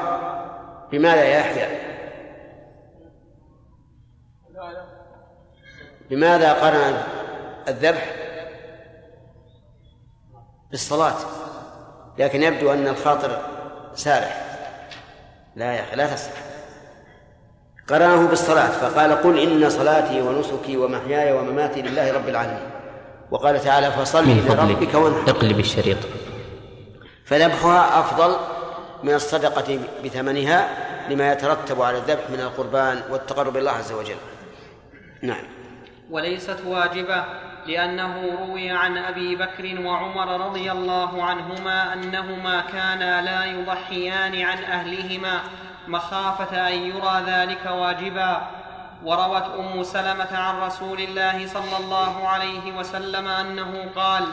بماذا 0.92 1.24
يا 1.24 1.38
يحيى؟ 1.38 1.85
بماذا 6.10 6.52
قارن 6.52 7.02
الذبح؟ 7.68 8.14
بالصلاة 10.70 11.16
لكن 12.18 12.42
يبدو 12.42 12.72
أن 12.72 12.88
الخاطر 12.88 13.38
سارح. 13.94 14.46
لا 15.56 15.72
يا 15.72 15.82
أخي 15.82 15.96
لا 15.96 16.14
تسرح. 16.14 16.42
قرنه 17.88 18.28
بالصلاة 18.28 18.68
فقال 18.68 19.12
قل 19.12 19.38
إن 19.38 19.70
صلاتي 19.70 20.20
ونسكي 20.20 20.76
ومحياي 20.76 21.32
ومماتي 21.32 21.82
لله 21.82 22.12
رب 22.12 22.28
العالمين. 22.28 22.70
وقال 23.30 23.60
تعالى 23.60 23.92
فصل 23.92 24.28
لربك 24.28 24.94
وانحر. 24.94 25.30
اقلب 25.30 25.58
الشريط. 25.58 25.98
فذبحها 27.24 28.00
أفضل 28.00 28.36
من 29.02 29.14
الصدقة 29.14 29.78
بثمنها 30.04 30.68
لما 31.10 31.32
يترتب 31.32 31.82
على 31.82 31.98
الذبح 31.98 32.30
من 32.30 32.40
القربان 32.40 33.02
والتقرب 33.10 33.52
إلى 33.52 33.58
الله 33.58 33.72
عز 33.72 33.92
وجل. 33.92 34.16
نعم. 35.22 35.55
وليست 36.10 36.62
واجبة 36.66 37.24
لأنه 37.66 38.38
روي 38.40 38.70
عن 38.70 38.98
أبي 38.98 39.36
بكر 39.36 39.80
وعمر 39.80 40.46
رضي 40.46 40.72
الله 40.72 41.24
عنهما 41.24 41.92
أنهما 41.92 42.60
كانا 42.60 43.22
لا 43.22 43.44
يضحيان 43.44 44.42
عن 44.42 44.58
أهلهما 44.64 45.40
مخافة 45.88 46.68
أن 46.68 46.72
يرى 46.72 47.22
ذلك 47.26 47.66
واجبا. 47.66 48.46
وروت 49.04 49.42
أم 49.58 49.82
سلمة 49.82 50.36
عن 50.36 50.60
رسول 50.60 51.00
الله 51.00 51.46
صلى 51.46 51.76
الله 51.80 52.28
عليه 52.28 52.72
وسلم 52.78 53.28
أنه 53.28 53.90
قال 53.96 54.24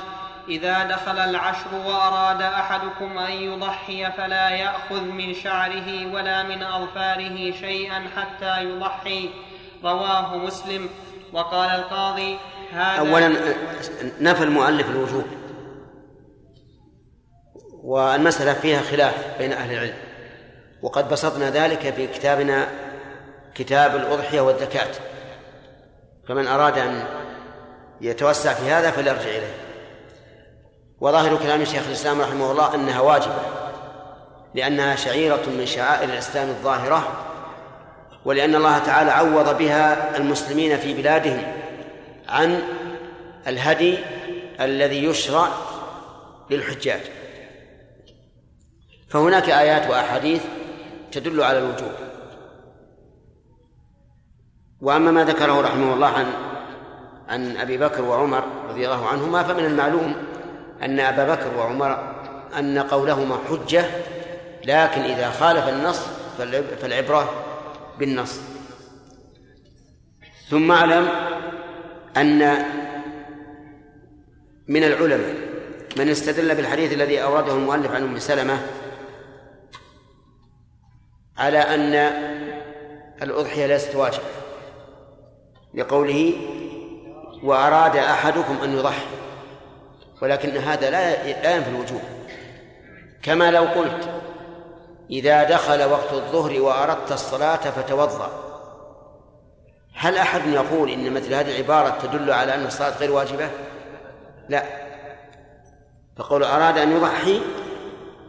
إذا 0.49 0.83
دخل 0.83 1.19
العشر 1.19 1.75
وأراد 1.85 2.41
أحدكم 2.41 3.17
أن 3.17 3.31
يضحي 3.31 4.11
فلا 4.11 4.49
يأخذ 4.49 5.01
من 5.01 5.33
شعره 5.33 6.13
ولا 6.13 6.43
من 6.43 6.63
أظفاره 6.63 7.51
شيئا 7.51 8.03
حتى 8.17 8.63
يضحي 8.63 9.29
رواه 9.83 10.37
مسلم. 10.37 10.89
وقال 11.33 11.69
القاضي 11.69 12.37
هذا 12.73 12.99
أولا 12.99 13.35
نفى 14.21 14.43
المؤلف 14.43 14.89
الوجوب. 14.89 15.25
والمسألة 17.83 18.53
فيها 18.53 18.81
خلاف 18.81 19.37
بين 19.37 19.53
أهل 19.53 19.73
العلم. 19.73 19.97
وقد 20.81 21.09
بسطنا 21.09 21.49
ذلك 21.49 21.93
في 21.93 22.07
كتابنا 22.07 22.67
كتاب 23.55 23.95
الأضحية 23.95 24.41
والزكاة. 24.41 24.91
فمن 26.27 26.47
أراد 26.47 26.77
أن 26.77 27.03
يتوسع 28.01 28.53
في 28.53 28.71
هذا 28.71 28.91
فليرجع 28.91 29.29
إليه. 29.29 29.55
وظاهر 30.99 31.37
كلام 31.37 31.65
شيخ 31.65 31.87
الإسلام 31.87 32.21
رحمه 32.21 32.51
الله 32.51 32.75
أنها 32.75 33.01
واجبة 33.01 33.41
لأنها 34.55 34.95
شعيرة 34.95 35.41
من 35.47 35.65
شعائر 35.65 36.09
الإسلام 36.09 36.49
الظاهرة 36.49 37.32
ولأن 38.25 38.55
الله 38.55 38.77
تعالى 38.79 39.11
عوض 39.11 39.57
بها 39.57 40.17
المسلمين 40.17 40.77
في 40.77 40.93
بلادهم 40.93 41.53
عن 42.29 42.59
الهدي 43.47 43.97
الذي 44.61 45.03
يشرع 45.03 45.47
للحجاج. 46.49 47.01
فهناك 49.09 49.49
آيات 49.49 49.89
وأحاديث 49.89 50.41
تدل 51.11 51.43
على 51.43 51.57
الوجوب. 51.59 51.91
وأما 54.81 55.11
ما 55.11 55.23
ذكره 55.23 55.61
رحمه 55.61 55.93
الله 55.93 56.07
عن 56.07 56.25
عن 57.29 57.57
أبي 57.57 57.77
بكر 57.77 58.01
وعمر 58.01 58.43
رضي 58.69 58.85
الله 58.85 59.07
عنهما 59.07 59.43
فمن 59.43 59.65
المعلوم 59.65 60.15
أن 60.83 60.99
أبا 60.99 61.35
بكر 61.35 61.57
وعمر 61.57 62.13
أن 62.59 62.79
قولهما 62.79 63.37
حجة 63.49 63.85
لكن 64.65 65.01
إذا 65.01 65.29
خالف 65.29 65.67
النص 65.69 65.99
فالعب- 66.37 66.75
فالعبرة 66.81 67.29
بالنص. 68.05 68.39
ثم 70.49 70.71
أعلم 70.71 71.07
أن 72.17 72.65
من 74.67 74.83
العلماء 74.83 75.35
من 75.97 76.09
استدل 76.09 76.55
بالحديث 76.55 76.93
الذي 76.93 77.23
أورده 77.23 77.53
المؤلف 77.53 77.91
عن 77.91 78.03
أم 78.03 78.19
سلمة 78.19 78.59
على 81.37 81.57
أن 81.57 81.93
الأضحية 83.21 83.65
ليست 83.65 83.95
واجبة 83.95 84.23
لقوله 85.73 86.33
وأراد 87.43 87.95
أحدكم 87.97 88.57
أن 88.63 88.77
يضحي 88.77 89.05
ولكن 90.21 90.49
هذا 90.49 90.89
لا 90.89 91.23
لا 91.41 91.55
ينفي 91.55 91.69
الوجوب. 91.69 92.01
كما 93.21 93.51
لو 93.51 93.63
قلت 93.63 94.09
إذا 95.13 95.43
دخل 95.43 95.83
وقت 95.83 96.13
الظهر 96.13 96.61
وأردت 96.61 97.11
الصلاة 97.11 97.55
فتوضأ. 97.55 98.29
هل 99.95 100.17
أحد 100.17 100.47
يقول 100.47 100.89
إن 100.89 101.13
مثل 101.13 101.33
هذه 101.33 101.51
العبارة 101.51 101.97
تدل 102.03 102.31
على 102.31 102.55
أن 102.55 102.65
الصلاة 102.65 102.97
غير 102.97 103.11
واجبة؟ 103.11 103.49
لا. 104.49 104.63
فقول 106.17 106.43
أراد 106.43 106.77
أن 106.77 106.91
يضحي 106.91 107.41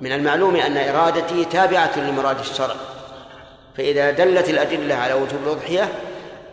من 0.01 0.13
المعلوم 0.13 0.57
أن 0.57 0.77
إرادتي 0.77 1.45
تابعة 1.45 1.99
لمراد 1.99 2.39
الشرع. 2.39 2.75
فإذا 3.77 4.11
دلت 4.11 4.51
الأدلة 4.51 4.95
على 4.95 5.15
وجوب 5.15 5.41
الأضحية 5.45 5.89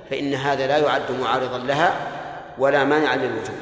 فإن 0.10 0.34
هذا 0.34 0.68
لا 0.68 0.78
يعد 0.78 1.12
معارضا 1.22 1.58
لها 1.58 1.94
ولا 2.58 2.84
مانعا 2.84 3.16
للوجوب. 3.16 3.56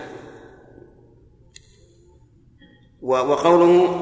وقوله 3.01 3.95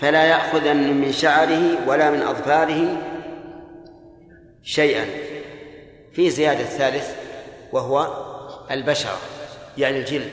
فلا 0.00 0.24
يأخذن 0.24 0.76
من 0.76 1.12
شعره 1.12 1.88
ولا 1.88 2.10
من 2.10 2.22
أظفاره 2.22 2.96
شيئا. 4.62 5.06
في 6.12 6.30
زيادة 6.30 6.64
ثالث 6.64 7.16
وهو 7.72 8.24
البشرة 8.70 9.18
يعني 9.78 9.98
الجلد. 9.98 10.32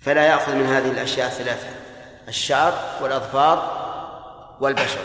فلا 0.00 0.26
يأخذ 0.26 0.54
من 0.54 0.66
هذه 0.66 0.90
الأشياء 0.90 1.26
الثلاثة 1.26 1.68
الشعر 2.28 2.72
والأظفار 3.02 3.82
والبشر. 4.60 5.00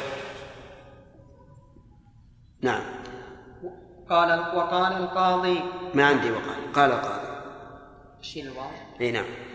نعم. 2.61 2.83
قال 4.09 4.39
وقال 4.57 4.93
القاضي. 4.93 5.59
ما 5.93 6.05
عندي 6.05 6.31
وقال 6.31 6.73
قال 6.73 6.91
القاضي. 6.91 7.27
شيل 8.21 8.47
الواو 8.47 8.69
إي 9.01 9.11
نعم. 9.11 9.46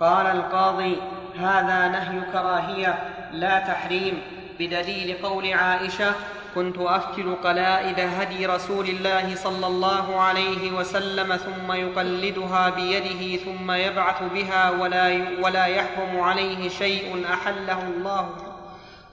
قال 0.00 0.26
القاضي 0.26 0.96
هذا 1.38 1.88
نهي 1.88 2.20
كراهية 2.32 2.98
لا 3.32 3.58
تحريم 3.58 4.22
بدليل 4.58 5.16
قول 5.22 5.52
عائشة 5.52 6.12
كنت 6.54 6.78
افتل 6.78 7.34
قلائد 7.44 8.00
هدي 8.00 8.46
رسول 8.46 8.88
الله 8.88 9.34
صلى 9.34 9.66
الله 9.66 10.20
عليه 10.20 10.72
وسلم 10.72 11.36
ثم 11.36 11.72
يقلدها 11.72 12.70
بيده 12.70 13.44
ثم 13.44 13.70
يبعث 13.70 14.22
بها 14.34 14.70
ولا 14.70 15.24
ولا 15.42 15.66
يحرم 15.66 16.20
عليه 16.20 16.68
شيء 16.68 17.24
أحله 17.32 17.82
الله 17.82 18.28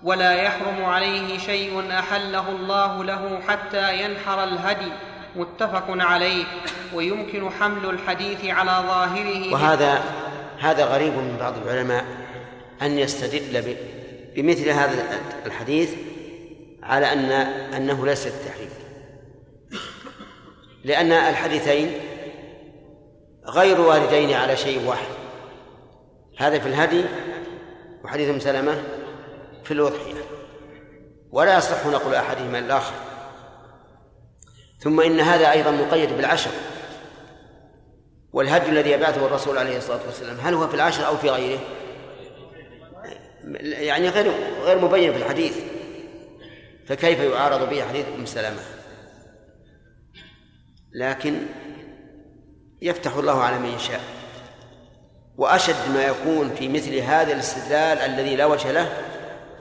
ولا 0.03 0.33
يحرم 0.33 0.85
عليه 0.85 1.37
شيء 1.37 1.83
أحله 1.99 2.49
الله 2.49 3.03
له 3.03 3.39
حتى 3.47 4.03
ينحر 4.03 4.43
الهدي 4.43 4.91
متفق 5.35 5.85
عليه. 5.89 6.43
ويمكن 6.93 7.49
حمل 7.59 7.85
الحديث 7.85 8.45
على 8.45 8.71
ظاهره 8.87 9.53
وهذا 9.53 10.03
هذا 10.59 10.85
غريب 10.85 11.13
من 11.13 11.37
بعض 11.39 11.57
العلماء 11.57 12.05
أن 12.81 12.99
يستدل 12.99 13.75
بمثل 14.35 14.69
هذا 14.69 15.19
الحديث 15.45 15.93
على 16.83 17.13
أن 17.13 17.31
أنه 17.73 18.05
ليس 18.05 18.27
التحريم 18.27 18.69
لأن 20.83 21.11
الحديثين 21.11 21.91
غير 23.45 23.81
واردين 23.81 24.33
على 24.33 24.57
شيء 24.57 24.87
واحد. 24.87 25.07
هذا 26.37 26.59
في 26.59 26.67
الهدي 26.67 27.05
وحديث 28.03 28.29
أم 28.29 28.39
سلمة 28.39 28.83
في 29.63 29.71
الأضحية 29.71 30.21
ولا 31.31 31.57
يصح 31.57 31.85
نقل 31.85 32.15
أحدهما 32.15 32.59
الآخر. 32.59 32.95
ثم 34.79 35.01
إن 35.01 35.19
هذا 35.19 35.51
أيضا 35.51 35.71
مقيد 35.71 36.17
بالعشر. 36.17 36.51
والهدي 38.35 38.69
الذي 38.69 38.91
يبعثه 38.91 39.25
الرسول 39.25 39.57
عليه 39.57 39.77
الصلاة 39.77 39.99
والسلام 40.05 40.37
هل 40.39 40.53
هو 40.53 40.67
في 40.67 40.73
العشر 40.73 41.07
أو 41.07 41.17
في 41.17 41.29
غيره؟ 41.29 41.59
يعني 43.61 44.09
غير 44.09 44.31
غير 44.63 44.79
مبين 44.79 45.13
في 45.13 45.17
الحديث. 45.17 45.57
فكيف 46.87 47.19
يعارض 47.19 47.69
به 47.69 47.83
حديث 47.83 48.05
أم 48.19 48.25
سلمة؟ 48.25 48.61
لكن 50.93 51.41
يفتح 52.81 53.15
الله 53.15 53.43
على 53.43 53.59
من 53.59 53.69
يشاء. 53.69 54.01
وأشد 55.37 55.91
ما 55.93 56.03
يكون 56.03 56.55
في 56.55 56.67
مثل 56.67 56.95
هذا 56.95 57.33
الاستدلال 57.33 57.97
الذي 57.97 58.35
لا 58.35 58.45
وجه 58.45 58.71
له 58.71 58.97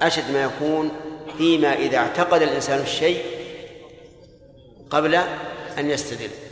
أشد 0.02 0.30
ما 0.30 0.42
يكون 0.42 0.90
فيما 1.38 1.74
إذا 1.74 1.98
اعتقد 1.98 2.42
الإنسان 2.42 2.80
الشيء 2.80 3.24
قبل 4.90 5.14
أن 5.78 5.90
يستدل. 5.90 6.43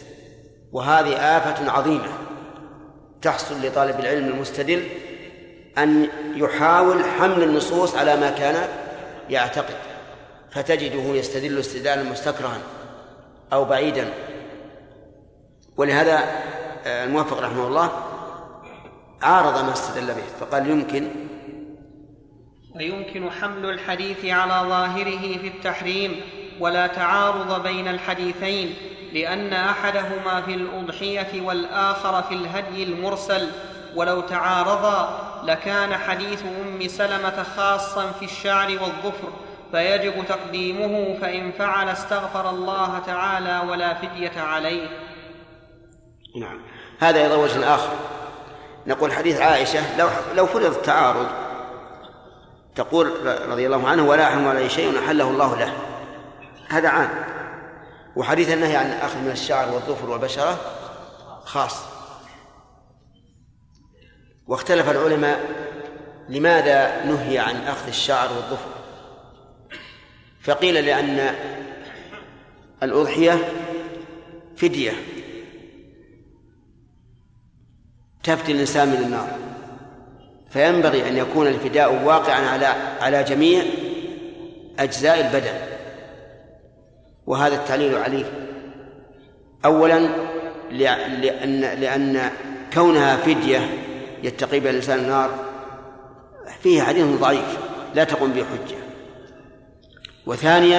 وهذه 0.72 1.16
آفة 1.36 1.70
عظيمة. 1.70 2.08
تحصل 3.22 3.66
لطالب 3.66 4.00
العلم 4.00 4.28
المستدل 4.28 4.84
أن 5.78 6.08
يحاول 6.34 7.04
حمل 7.04 7.42
النصوص 7.42 7.96
على 7.96 8.16
ما 8.16 8.30
كان 8.30 8.68
يعتقد 9.30 9.74
فتجده 10.50 11.02
يستدل 11.02 11.58
استدلالا 11.58 12.02
مستكرها 12.02 12.58
أو 13.52 13.64
بعيدا. 13.64 14.08
ولهذا 15.76 16.18
آه، 16.86 17.04
الموفق 17.04 17.40
رحمه 17.40 17.66
الله 17.66 17.90
عارض 19.22 19.64
ما 19.64 19.72
استدل 19.72 20.06
به 20.06 20.22
فقال 20.40 20.70
يمكن 20.70 21.08
ويمكن 22.74 23.30
حمل 23.30 23.64
الحديث 23.64 24.24
على 24.24 24.68
ظاهره 24.68 25.38
في 25.38 25.46
التحريم 25.46 26.20
ولا 26.60 26.86
تعارض 26.86 27.62
بين 27.62 27.88
الحديثين. 27.88 28.74
لأن 29.12 29.52
أحدهما 29.52 30.42
في 30.42 30.54
الأضحية 30.54 31.40
والآخر 31.40 32.22
في 32.22 32.34
الهدي 32.34 32.82
المرسل 32.82 33.48
ولو 33.94 34.20
تعارضا 34.20 35.18
لكان 35.44 35.94
حديث 35.94 36.42
أم 36.42 36.88
سلمة 36.88 37.42
خاصا 37.56 38.12
في 38.12 38.24
الشعر 38.24 38.68
والظفر 38.68 39.28
فيجب 39.72 40.24
تقديمه 40.28 41.18
فإن 41.20 41.52
فعل 41.52 41.88
استغفر 41.88 42.50
الله 42.50 42.98
تعالى 42.98 43.70
ولا 43.70 43.94
فدية 43.94 44.40
عليه. 44.40 44.88
نعم. 46.36 46.60
هذا 46.98 47.22
أيضا 47.22 47.34
وجه 47.36 47.74
آخر. 47.74 47.92
نقول 48.86 49.12
حديث 49.12 49.40
عائشة 49.40 49.98
لو 49.98 50.08
لو 50.34 50.46
فرض 50.46 50.64
التعارض 50.64 51.26
تقول 52.74 53.12
رضي 53.48 53.66
الله 53.66 53.88
عنه 53.88 54.08
ولا 54.08 54.24
أحرم 54.24 54.48
عليه 54.48 54.68
شيء 54.68 54.98
أحله 55.04 55.30
الله 55.30 55.58
له. 55.58 55.72
هذا 56.68 56.88
عام. 56.88 57.41
وحديث 58.16 58.52
النهي 58.52 58.76
عن 58.76 58.86
الأخذ 58.86 59.18
من 59.18 59.30
الشعر 59.30 59.74
والظفر 59.74 60.10
والبشرة 60.10 60.60
خاص. 61.44 61.76
واختلف 64.46 64.90
العلماء 64.90 65.40
لماذا 66.28 67.04
نهي 67.04 67.38
عن 67.38 67.56
أخذ 67.56 67.88
الشعر 67.88 68.28
والظفر. 68.32 68.68
فقيل 70.42 70.74
لأن 70.74 71.34
الأضحية 72.82 73.38
فدية 74.56 74.92
تفتي 78.22 78.52
الإنسان 78.52 78.88
من 78.88 78.96
النار 78.96 79.38
فينبغي 80.50 81.08
أن 81.08 81.16
يكون 81.16 81.46
الفداء 81.46 82.04
واقعا 82.04 82.48
على 82.48 82.66
على 83.00 83.24
جميع 83.24 83.64
أجزاء 84.78 85.20
البدن. 85.20 85.71
وهذا 87.26 87.54
التعليل 87.54 87.96
عليه. 87.96 88.24
أولا 89.64 90.08
لأن 90.70 91.60
لأن 91.60 92.30
كونها 92.74 93.16
فدية 93.16 93.60
يتقي 94.22 94.60
بها 94.60 94.70
الإنسان 94.70 94.98
النار 94.98 95.30
فيه 96.62 96.82
حديث 96.82 97.06
ضعيف 97.20 97.58
لا 97.94 98.04
تقوم 98.04 98.32
به 98.32 98.44
حجة. 98.44 98.76
وثانيا 100.26 100.78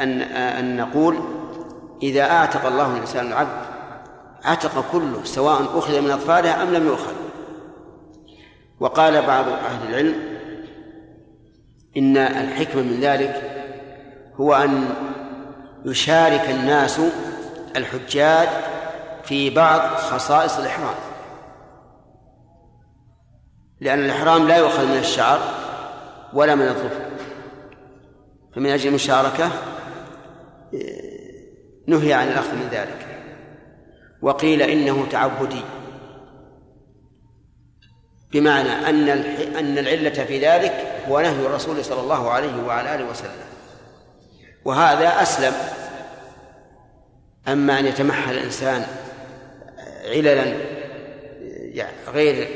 أن 0.00 0.22
أن 0.22 0.76
نقول 0.76 1.18
إذا 2.02 2.30
أعتق 2.30 2.66
الله 2.66 2.94
الإنسان 2.94 3.26
العبد 3.26 3.66
عتق 4.44 4.84
كله 4.92 5.24
سواء 5.24 5.78
أخذ 5.78 6.00
من 6.00 6.10
أطفاله 6.10 6.62
أم 6.62 6.74
لم 6.74 6.86
يؤخذ. 6.86 7.14
وقال 8.80 9.26
بعض 9.26 9.48
أهل 9.48 9.88
العلم 9.88 10.14
إن 11.96 12.16
الحكمة 12.16 12.82
من 12.82 13.00
ذلك 13.00 13.57
هو 14.40 14.54
أن 14.54 14.88
يشارك 15.84 16.50
الناس 16.50 17.00
الحجاج 17.76 18.48
في 19.24 19.50
بعض 19.50 19.80
خصائص 19.80 20.58
الإحرام. 20.58 20.94
لأن 23.80 23.98
الإحرام 23.98 24.48
لا 24.48 24.56
يؤخذ 24.56 24.86
من 24.86 24.98
الشعر 24.98 25.38
ولا 26.32 26.54
من 26.54 26.68
الظفر. 26.68 27.00
فمن 28.54 28.66
أجل 28.66 28.88
المشاركة 28.88 29.50
نهي 31.86 32.12
عن 32.12 32.28
الأخذ 32.28 32.54
من 32.54 32.68
ذلك. 32.72 33.06
وقيل 34.22 34.62
إنه 34.62 35.06
تعبدي. 35.10 35.62
بمعنى 38.32 38.68
أن 38.68 39.08
أن 39.58 39.78
العلة 39.78 40.24
في 40.24 40.46
ذلك 40.46 41.02
هو 41.08 41.20
نهي 41.20 41.46
الرسول 41.46 41.84
صلى 41.84 42.00
الله 42.00 42.30
عليه 42.30 42.62
وعلى 42.66 42.94
آله 42.94 43.10
وسلم. 43.10 43.48
وهذا 44.68 45.22
أسلم. 45.22 45.52
أما 47.48 47.78
أن 47.78 47.86
يتمحل 47.86 48.34
الإنسان 48.34 48.86
عللا 50.04 50.44
يعني 51.74 51.96
غير 52.08 52.48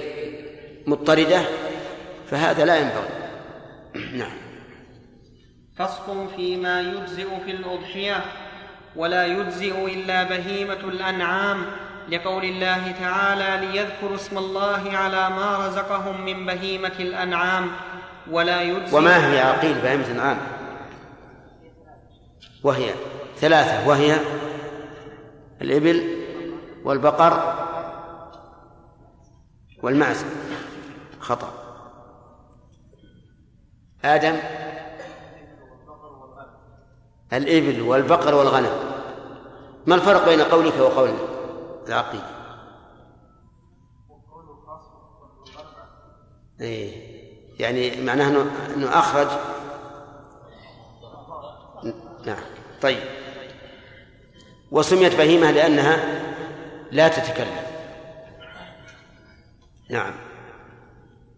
مضطردة 0.87 1.43
فهذا 2.31 2.65
لا 2.65 2.77
ينبغي. 2.77 3.09
نعم. 4.19 4.33
فصل 5.77 6.29
فيما 6.37 6.81
يجزئ 6.81 7.29
في 7.45 7.51
الأضحية 7.51 8.25
ولا 8.97 9.27
يجزئ 9.27 9.95
إلا 9.95 10.23
بهيمة 10.23 10.81
الأنعام 10.85 11.65
لقول 12.09 12.45
الله 12.45 12.95
تعالى 13.01 13.67
ليذكروا 13.67 14.17
اسم 14.17 14.39
الله 14.39 14.97
على 14.97 15.31
ما 15.31 15.67
رزقهم 15.67 16.25
من 16.25 16.47
بهيمة 16.47 16.93
الأنعام 17.01 17.71
ولا 18.31 18.63
يجزئ 18.63 18.97
وما 18.97 19.33
هي 19.33 19.41
عقيل 19.41 19.75
بهيمة 19.75 20.07
الأنعام؟ 20.07 20.62
وهي 22.65 22.95
ثلاثة 23.37 23.89
وهي 23.89 24.17
الإبل 25.63 26.25
والبقر 26.85 27.55
والمعز. 29.83 30.25
خطأ. 31.21 31.53
آدم. 34.05 34.37
الإبل 37.33 37.83
والبقر 37.83 38.35
والغنم. 38.35 38.93
ما 39.87 39.95
الفرق 39.95 40.29
بين 40.29 40.41
قولك 40.41 40.81
وقول 40.81 41.11
العقيل 41.89 42.21
إيه. 46.61 47.13
يعني 47.61 48.01
معناه 48.01 48.47
إنه 48.77 48.99
أخرج 48.99 49.29
نعم. 52.27 52.43
طيب. 52.83 52.99
وسميت 54.71 55.15
بهيمة 55.15 55.51
لأنها 55.51 56.23
لا 56.93 57.09
تتكلم. 57.09 57.63
نعم. 59.91 60.13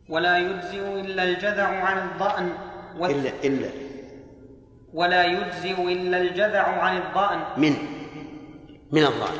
ولا 0.08 0.38
يجزئ 0.38 1.00
إلا 1.00 1.22
الجذع 1.22 1.66
عن 1.66 2.08
الضأن 2.08 2.52
الا 2.96 3.30
إلا. 3.44 3.68
ولا 4.94 5.24
يجزئ 5.24 5.92
إلا 5.92 6.18
الجذع 6.18 6.62
عن 6.62 6.96
الضأن. 6.96 7.44
من. 7.56 7.76
من 8.92 9.04
الله 9.04 9.30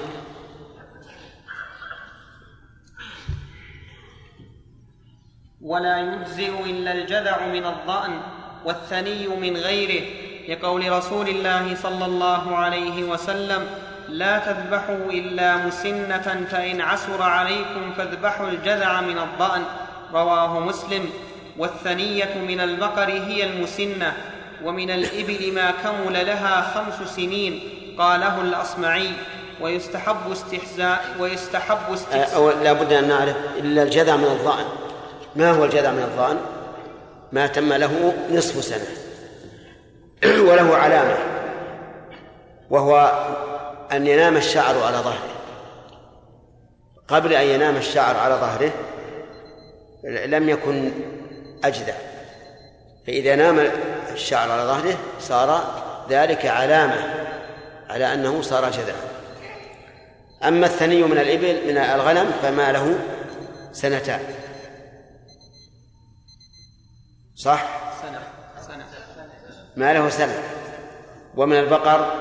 ولا 5.60 5.98
يجزئ 5.98 6.70
إلا 6.70 6.92
الجذع 6.92 7.46
من 7.46 7.66
الضأن 7.66 8.20
والثني 8.64 9.28
من 9.28 9.56
غيره. 9.56 10.23
لقول 10.48 10.92
رسول 10.92 11.28
الله 11.28 11.76
صلى 11.82 12.04
الله 12.04 12.56
عليه 12.56 13.04
وسلم 13.04 13.66
لا 14.08 14.38
تذبحوا 14.38 15.10
إلا 15.10 15.56
مسنة 15.56 16.46
فإن 16.50 16.80
عسر 16.80 17.22
عليكم 17.22 17.92
فاذبحوا 17.96 18.48
الجذع 18.48 19.00
من 19.00 19.18
الضأن. 19.18 19.62
رواه 20.14 20.60
مسلم. 20.60 21.10
والثنية 21.58 22.34
من 22.48 22.60
البقر 22.60 23.10
هي 23.10 23.44
المسنة 23.44 24.12
ومن 24.64 24.90
الإبل 24.90 25.52
ما 25.54 25.70
كمل 25.70 26.26
لها 26.26 26.72
خمس 26.74 27.08
سنين 27.08 27.60
قاله 27.98 28.40
الأصمعي. 28.40 29.10
ويستحب 29.60 30.32
استحزاء 30.32 31.04
ويستحب 31.20 31.92
استحزاء 31.92 32.36
أو 32.36 32.50
لا 32.50 32.72
بد 32.72 32.92
أن 32.92 33.08
نعرف 33.08 33.36
إلا 33.56 33.82
الجذع 33.82 34.16
من 34.16 34.24
الظأن 34.24 34.64
ما 35.36 35.50
هو 35.50 35.64
الجذع 35.64 35.90
من 35.90 36.02
الظأن 36.02 36.36
ما 37.32 37.46
تم 37.46 37.72
له 37.72 38.14
نصف 38.30 38.64
سنة. 38.64 39.03
وله 40.48 40.76
علامة 40.76 41.16
وهو 42.70 43.12
أن 43.92 44.06
ينام 44.06 44.36
الشعر 44.36 44.82
على 44.82 44.96
ظهره. 44.96 45.28
قبل 47.08 47.32
أن 47.32 47.46
ينام 47.46 47.76
الشعر 47.76 48.16
على 48.16 48.34
ظهره 48.34 48.72
لم 50.26 50.48
يكن 50.48 50.92
أجدع. 51.64 51.94
فإذا 53.06 53.36
نام 53.36 53.58
الشعر 54.12 54.50
على 54.50 54.62
ظهره 54.62 54.96
صار 55.20 55.64
ذلك 56.10 56.46
علامة 56.46 57.26
على 57.90 58.14
أنه 58.14 58.42
صار 58.42 58.70
جذعا 58.70 59.14
أما 60.44 60.66
الثني 60.66 61.02
من 61.02 61.18
الإبل 61.18 61.68
من 61.68 61.78
الغنم 61.78 62.30
فما 62.42 62.72
له 62.72 62.98
سنتان. 63.72 64.20
صح؟ 67.36 67.83
ما 69.76 69.92
له 69.92 70.08
سنة. 70.08 70.42
ومن 71.36 71.56
البقر 71.56 72.14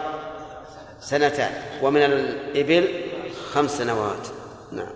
سنتان. 1.00 1.52
ومن 1.82 2.02
الإبل 2.04 3.02
خمس 3.54 3.78
سنوات. 3.78 4.28
نعم. 4.72 4.94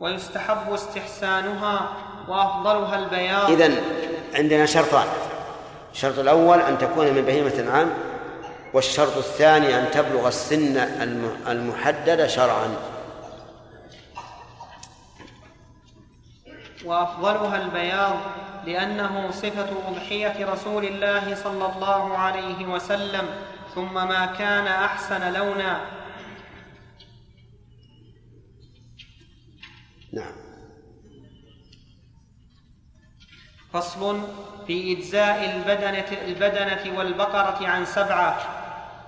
ويستحب 0.00 0.72
استحسانها 0.72 1.88
وأفضلها 2.28 2.98
البياض. 2.98 3.50
إذن 3.50 3.82
عندنا 4.34 4.66
شرطان. 4.66 5.06
الشرط 5.92 6.18
الأول 6.18 6.60
أن 6.60 6.78
تكون 6.78 7.06
من 7.06 7.22
بهيمة 7.22 7.54
العام 7.58 7.90
والشرط 8.74 9.16
الثاني 9.16 9.78
أن 9.78 9.90
تبلغ 9.90 10.28
السن 10.28 10.76
الم- 10.76 11.36
المحددة 11.48 12.26
شرعا. 12.26 12.76
وأفضلها 16.84 17.62
البياض 17.62 18.16
لأنه 18.66 19.30
صفة 19.30 19.88
أضحية 19.88 20.46
رسول 20.46 20.84
الله 20.84 21.34
صلى 21.34 21.72
الله 21.72 22.18
عليه 22.18 22.66
وسلم 22.66 23.28
ثم 23.74 23.94
ما 23.94 24.26
كان 24.26 24.66
أحسن 24.66 25.32
لونا. 25.32 25.80
نعم. 30.12 30.32
فصل 33.72 34.20
في 34.66 34.92
إجزاء 34.98 35.56
البدنة 35.56 36.18
البدنة 36.24 36.98
والبقرة 36.98 37.68
عن 37.68 37.84
سبعة 37.84 38.38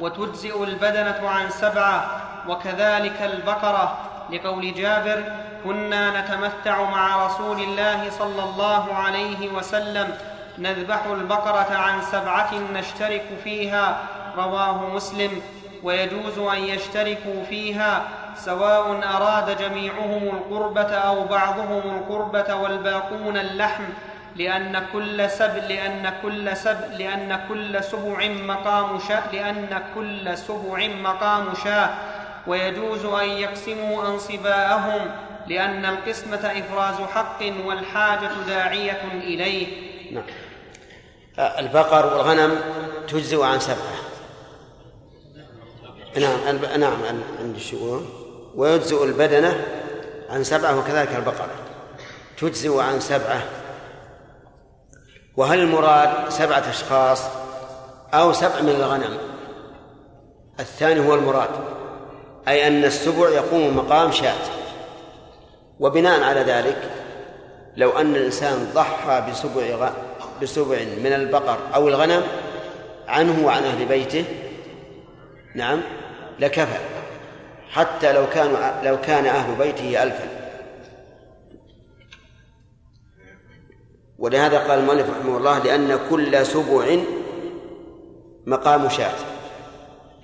وتجزئ 0.01 0.65
البدنة 0.65 1.29
عن 1.29 1.51
سبعة 1.51 2.21
وكذلك 2.49 3.23
البقرة 3.23 4.11
لقول 4.33 4.75
جابر 4.75 5.44
كنا 5.65 6.21
نتمتع 6.21 6.83
مع 6.83 7.27
رسول 7.27 7.61
الله 7.61 8.11
صلى 8.11 8.45
الله 8.45 8.95
عليه 8.95 9.53
وسلم. 9.53 10.15
نذبح 10.59 11.05
البقرة 11.07 11.75
عن 11.77 12.03
سبعة 12.03 12.55
نشترك 12.75 13.25
فيها 13.45 13.99
رواه 14.37 14.95
مسلم. 14.95 15.43
ويجوز 15.83 16.39
أن 16.39 16.65
يشتركوا 16.65 17.45
فيها 17.49 18.03
سواء 18.37 19.01
أراد 19.17 19.59
جميعهم 19.59 20.23
القربة 20.23 20.95
أو 20.95 21.25
بعضهم 21.25 21.83
القربة 21.97 22.55
والباقون 22.55 23.37
اللحم 23.37 23.85
لأن 24.37 24.83
كل 24.93 25.31
سب 25.31 25.57
لأن 25.69 26.13
كل 26.23 26.57
سب 26.57 26.79
لأن 26.99 27.41
كل 27.49 27.85
سبع 27.85 28.29
مقام 28.29 28.99
شاء 29.09 29.29
لأن 29.33 29.83
كل 29.95 30.39
سبع 30.39 30.89
مقام 31.03 31.45
شاة. 31.65 31.89
ويجوز 32.47 33.05
أن 33.05 33.29
يقسموا 33.29 34.09
أنصباءهم 34.09 35.11
لأن 35.47 35.85
القسمة 35.85 36.37
إفراز 36.37 36.95
حق 36.95 37.43
والحاجة 37.65 38.31
داعية 38.47 39.03
إليه. 39.13 39.67
نعم. 40.13 40.25
البقر 41.39 42.07
والغنم 42.07 42.61
تجزئ 43.09 43.43
عن 43.43 43.61
سبعة. 43.61 43.95
نعم. 46.17 46.81
نعم 46.81 46.97
عند 47.41 47.55
الشؤون 47.57 48.09
ويجزئ 48.55 49.05
البدنة 49.05 49.65
عن 50.31 50.45
سبعة 50.45 50.79
وكذلك 50.79 51.17
البقرة 51.17 51.55
تجزئ 52.39 52.81
عن 52.81 53.01
سبعة. 53.01 53.43
وهل 55.37 55.59
المراد 55.59 56.29
سبعة 56.29 56.71
أشخاص 56.71 57.23
أو 58.15 58.33
سبع 58.33 58.61
من 58.61 58.69
الغنم؟ 58.69 59.19
الثاني 60.61 61.09
هو 61.09 61.15
المراد 61.15 61.51
أي 62.49 62.67
أن 62.67 62.85
السبع 62.85 63.29
يقوم 63.29 63.77
مقام 63.77 64.13
شاة. 64.13 64.64
وبناء 65.81 66.23
على 66.23 66.41
ذلك 66.41 66.91
لو 67.77 67.91
أن 67.91 68.17
الإنسان 68.17 68.71
ضحى 68.75 69.31
بسبع. 69.31 69.91
بسبع 70.43 70.77
من 71.05 71.13
البقر 71.13 71.59
أو 71.75 71.89
الغنم 71.89 72.23
عنه 73.09 73.47
وعن 73.47 73.63
أهل 73.65 73.87
بيته 73.87 74.25
نعم 75.55 75.81
لكفى 76.41 76.79
حتى 77.71 78.13
لو 78.13 78.27
كانوا 78.27 78.83
لو 78.85 79.01
كان 79.01 79.27
أهل 79.27 79.55
بيته 79.55 80.03
ألفا 80.03 80.29
ولهذا 84.19 84.59
قال 84.59 84.79
المؤلف 84.79 85.11
رحمه 85.11 85.37
الله 85.37 85.59
لأن 85.59 85.99
كل 86.11 86.47
سبع 86.47 86.97
مقام 88.47 88.89
شاة 88.89 89.15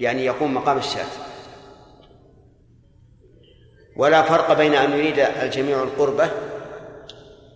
يعني 0.01 0.25
يقوم 0.25 0.55
مقام 0.55 0.79
الشاة 0.79 1.30
ولا 3.97 4.23
فرق 4.23 4.53
بين 4.53 4.75
أن 4.75 4.93
يريد 4.93 5.19
الجميع 5.19 5.83
القربة 5.83 6.31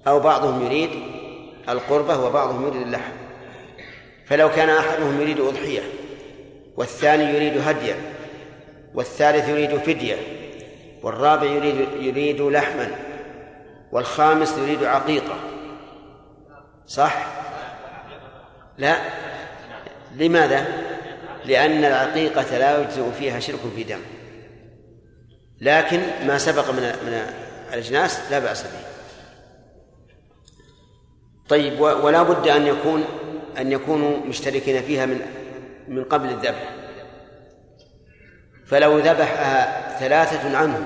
أو 0.07 0.21
بعضهم 0.21 0.67
يريد 0.67 0.91
القربة 1.69 2.25
وبعضهم 2.25 2.67
يريد 2.67 2.83
اللحم 2.83 3.13
فلو 4.27 4.51
كان 4.51 4.71
أحدهم 4.71 5.21
يريد 5.21 5.41
أضحية 5.41 5.83
والثاني 6.77 7.25
يريد 7.25 7.69
هديا 7.69 7.97
والثالث 8.95 9.49
يريد 9.49 9.77
فدية 9.77 10.17
والرابع 11.03 11.47
يريد 11.47 11.89
يريد 12.01 12.41
لحما 12.41 12.91
والخامس 13.93 14.59
يريد 14.59 14.85
عقيقة 14.85 15.37
صح؟ 16.87 17.27
لا 18.79 18.97
لماذا؟ 20.17 20.67
لأن 21.45 21.85
العقيقة 21.85 22.59
لا 22.59 22.81
يجزئ 22.81 23.11
فيها 23.19 23.41
شرك 23.41 23.61
في 23.77 23.85
دم 23.85 24.01
لكن 25.65 26.01
ما 26.27 26.39
سبق 26.39 26.71
من 26.71 26.83
من 26.83 27.27
الأجناس 27.69 28.21
لا 28.31 28.39
بأس 28.39 28.63
به. 28.63 28.85
طيب 31.49 31.81
ولا 31.81 32.23
بد 32.23 32.49
أن 32.49 32.67
يكون 32.67 33.05
أن 33.59 33.73
يكونوا 33.73 34.19
مشتركين 34.19 34.83
فيها 34.83 35.07
من 35.07 35.21
من 35.89 36.05
قبل 36.05 36.29
الذبح. 36.29 36.75
فلو 38.67 38.99
ذبحها 38.99 39.99
ثلاثة 39.99 40.57
عنهم 40.57 40.85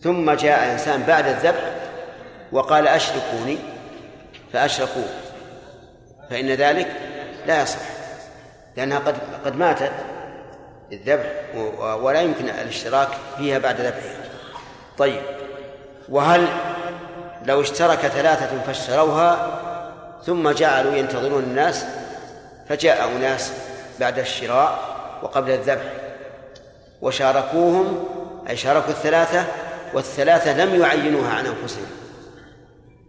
ثم 0.00 0.30
جاء 0.30 0.72
إنسان 0.72 1.02
بعد 1.02 1.26
الذبح 1.26 1.74
وقال 2.52 2.88
أشركوني 2.88 3.58
فأشركوا 4.52 5.02
فإن 6.30 6.48
ذلك 6.48 6.96
لا 7.46 7.62
يصح 7.62 7.80
لأنها 8.76 8.98
قد 8.98 9.16
قد 9.44 9.56
ماتت. 9.56 9.92
الذبح 10.92 11.30
ولا 12.02 12.20
يمكن 12.20 12.44
الاشتراك 12.44 13.08
فيها 13.38 13.58
بعد 13.58 13.80
ذبحها. 13.80 14.24
طيب 14.98 15.22
وهل 16.08 16.48
لو 17.44 17.60
اشترك 17.60 17.98
ثلاثة 17.98 18.62
فاشتروها 18.66 19.60
ثم 20.26 20.50
جعلوا 20.50 20.94
ينتظرون 20.94 21.42
الناس 21.42 21.84
فجاء 22.68 23.16
أناس 23.16 23.52
بعد 24.00 24.18
الشراء 24.18 24.78
وقبل 25.22 25.50
الذبح 25.50 25.92
وشاركوهم 27.02 28.04
أي 28.48 28.56
شاركوا 28.56 28.90
الثلاثة 28.90 29.44
والثلاثة 29.94 30.64
لم 30.64 30.80
يعينوها 30.80 31.30
عن 31.30 31.46
أنفسهم. 31.46 31.86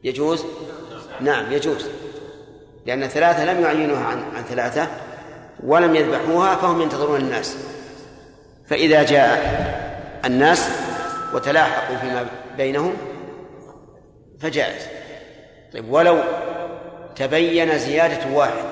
يجوز؟ 0.04 0.46
نعم 1.22 1.52
يجوز 1.52 1.86
لأن 2.86 3.08
ثلاثة 3.08 3.46
لم 3.46 3.62
يعينوها 3.62 4.06
عن 4.06 4.24
عن 4.36 4.44
ثلاثة 4.44 4.88
ولم 5.66 5.96
يذبحوها 5.96 6.56
فهم 6.56 6.82
ينتظرون 6.82 7.22
الناس. 7.22 7.58
فإذا 8.68 9.04
جاء 9.04 9.66
الناس 10.26 10.70
وتلاحقوا 11.34 11.98
فيما 11.98 12.26
بينهم 12.58 12.94
فجائز 14.40 14.88
طيب 15.74 15.92
ولو 15.92 16.24
تبين 17.16 17.78
زيادة 17.78 18.36
واحد 18.36 18.66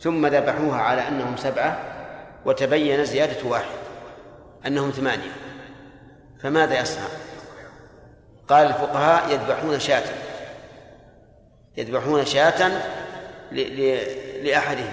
ثم 0.00 0.26
ذبحوها 0.26 0.80
على 0.80 1.08
أنهم 1.08 1.36
سبعة 1.36 1.78
وتبين 2.44 3.04
زيادة 3.04 3.48
واحد 3.48 3.74
أنهم 4.66 4.90
ثمانية 4.90 5.32
فماذا 6.42 6.80
يصنع؟ 6.80 7.04
قال 8.48 8.66
الفقهاء 8.66 9.32
يذبحون 9.32 9.80
شاة 9.80 10.02
يذبحون 11.76 12.24
شاة 12.24 12.70
لأحدهم. 14.42 14.92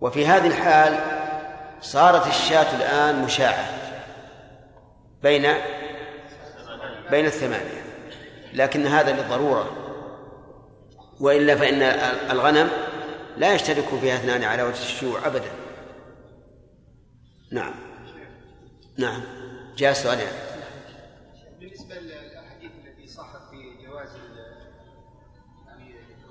وفي 0.00 0.26
هذه 0.26 0.46
الحال 0.46 0.98
صارت 1.80 2.26
الشاة 2.26 2.76
الآن 2.76 3.22
مشاعة 3.22 3.64
بين 5.22 5.54
بين 7.10 7.26
الثمانية 7.26 7.80
لكن 8.52 8.86
هذا 8.86 9.12
للضرورة. 9.12 9.76
وإلا 11.20 11.56
فإن 11.56 11.82
الغنم 12.30 12.70
لا 13.36 13.54
يشترك 13.54 13.84
فيها 14.00 14.14
اثنان 14.14 14.44
على 14.44 14.62
وجه 14.62 14.82
الشيوع 14.82 15.26
أبدا. 15.26 15.50
نعم. 17.52 17.74
نعم. 18.98 19.22
جاء 19.76 19.92
سؤال. 19.92 20.18
بالنسبة 21.60 21.94
للأحاديث 21.94 22.70
التي 22.86 23.06
صحت 23.06 23.40
في 23.50 23.86
جواز 23.86 24.08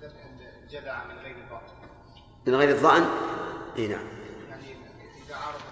ذبح 0.02 0.26
الجذع 0.64 1.06
من 1.06 1.18
غير 1.18 1.36
الضأن 1.36 1.62
من 2.48 2.56
غير 2.56 2.70
الظأن 2.70 3.06
اي 3.80 3.88
نعم. 3.88 4.08
يعني 4.50 4.66
إذا 5.26 5.36
عرضت 5.36 5.64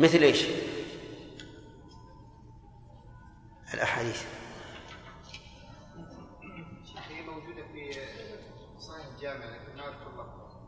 مثل 0.00 0.18
إيش؟ 0.18 0.46
الأحاديث. 3.74 4.22
هي 7.08 7.22
موجودة 7.22 7.62
في 7.72 7.92
صحيح 8.78 9.06
الجامع 9.14 9.44
لكن 9.44 9.80
أذكر 9.80 10.10
لفظها 10.12 10.60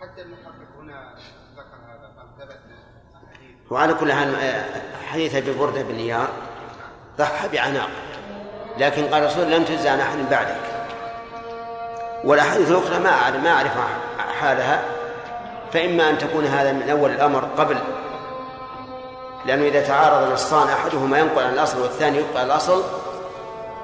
حتى 0.00 0.22
المحقق 0.22 0.76
هنا 0.78 1.14
ذكر 1.56 1.76
هذا 1.76 2.14
قال 2.16 2.38
ثبت 2.38 2.60
وعلى 3.70 3.94
كل 3.94 4.12
حال 4.12 4.36
حديث 5.06 5.34
أبي 5.34 5.52
بردة 5.52 5.82
بن 5.82 5.94
نيار 5.94 6.28
ضحى 7.18 7.48
بعناق. 7.48 7.90
لكن 8.78 9.04
قال 9.04 9.22
الرسول 9.22 9.50
لن 9.50 9.64
تجزى 9.64 9.88
عن 9.88 10.00
أحد 10.00 10.18
بعدك. 10.30 10.60
والأحاديث 12.24 12.70
الأخرى 12.70 12.98
ما 12.98 13.10
أعرف 13.10 13.36
ما 13.36 13.50
أعرف 13.50 13.72
حالها. 14.40 15.01
فإما 15.72 16.10
أن 16.10 16.18
تكون 16.18 16.44
هذا 16.44 16.72
من 16.72 16.90
أول 16.90 17.10
الأمر 17.10 17.44
قبل 17.44 17.78
لأنه 19.46 19.64
إذا 19.64 19.86
تعارض 19.86 20.32
نصان 20.32 20.68
أحدهما 20.68 21.18
ينقل 21.18 21.42
عن 21.42 21.52
الأصل 21.54 21.82
والثاني 21.82 22.18
يبقى 22.18 22.40
على 22.40 22.46
الأصل 22.46 22.82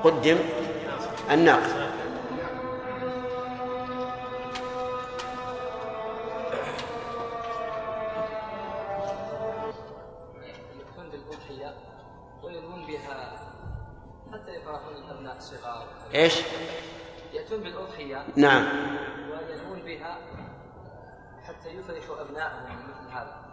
قدم 0.04 0.38
الناقل 1.30 1.88
إيش؟ 16.14 16.34
يأتون 17.32 17.60
بالأضحية. 17.60 18.24
نعم. 18.36 18.68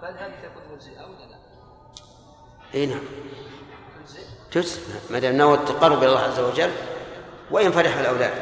فهل 0.06 0.18
هذه 0.18 0.34
تكون 0.43 0.76
مجزئة 0.76 1.01
ولا 1.01 1.32
لا؟ 1.32 1.38
إي 2.74 2.86
نعم. 2.86 3.03
تجزئ 4.51 4.82
ما 5.10 5.20
دام 5.20 5.36
نوى 5.36 5.53
التقرب 5.53 5.97
إلى 5.97 6.08
الله 6.08 6.20
عز 6.20 6.39
وجل 6.39 6.72
وإن 7.51 7.72
فرح 7.72 7.97
الأولاد. 7.97 8.34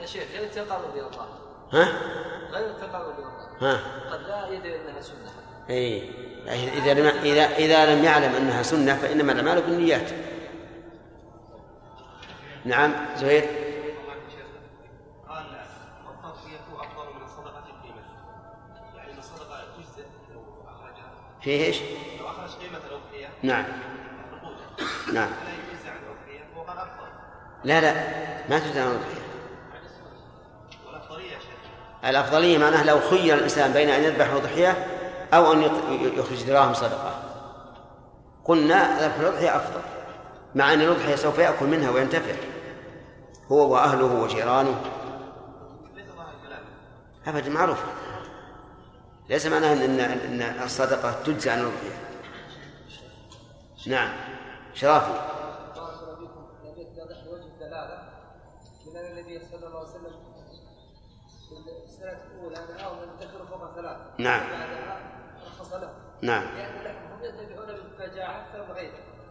يا 0.00 0.06
شيخ 0.06 0.22
غير 0.32 0.42
التقرب 0.42 0.94
إلى 0.94 1.00
الله؟ 1.00 1.28
ها؟ 1.72 1.92
غير 2.50 2.70
التقرب 2.70 3.18
إلى 3.18 3.26
الله؟ 3.26 3.72
ها؟ 3.72 3.80
قد 4.12 4.20
لا 4.20 4.48
يدري 4.48 4.80
أنها 4.80 5.00
سنة. 5.00 5.32
إي. 5.70 6.10
إذا 6.48 6.94
لم 6.94 7.06
اذا 7.06 7.56
إذا 7.56 7.94
لم 7.94 8.04
يعلم 8.04 8.34
أنها 8.34 8.62
سنة 8.62 8.96
فإنما 8.96 9.32
الأعمال 9.32 9.62
بالنيات. 9.62 10.10
نعم 12.64 12.94
زهير؟ 13.16 13.44
فيه 21.42 21.64
إيش؟ 21.64 21.76
لو 22.20 22.28
أخرج 22.28 22.50
قيمة 22.50 22.78
الأضحية. 22.90 23.28
نعم. 23.42 23.64
نعم. 25.12 25.28
الأضحية 25.88 26.44
لا 27.64 27.80
لا. 27.80 27.94
ما 28.50 28.58
تجزى 28.58 28.80
عن 28.80 28.86
الأضحية 28.86 29.18
شيخ. 31.38 32.08
الأفضلية 32.10 32.58
معناه 32.58 32.84
لو 32.84 33.00
خير 33.00 33.34
الإنسان 33.34 33.72
بين 33.72 33.90
أن 33.90 34.02
يذبح 34.02 34.30
أضحية 34.30 34.86
أو 35.34 35.52
أن 35.52 35.62
يخرج 36.16 36.42
دراهم 36.42 36.74
صدقة. 36.74 37.22
قلنا 38.44 39.06
ذبح 39.06 39.16
الأضحية 39.16 39.56
أفضل 39.56 39.80
مع 40.54 40.72
أن 40.72 40.80
الأضحية 40.80 41.16
سوف 41.16 41.38
يأكل 41.38 41.66
منها 41.66 41.90
وينتفع. 41.90 42.34
هو 43.52 43.72
وأهله 43.72 44.22
وجيرانه. 44.22 44.80
أبدا 47.26 47.50
معروف. 47.50 47.78
ليس 49.28 49.46
معناه 49.46 49.72
أن 49.72 50.00
أن 50.00 50.40
أن 50.40 50.62
الصدقة 50.62 51.22
تجزى 51.22 51.50
عن 51.50 51.58
الأضحية 51.60 51.98
نعم 53.86 54.12
شرافي 54.74 55.10
ان 62.70 62.74
ان 62.74 62.78
نعم. 64.18 64.40
نعم 66.22 66.42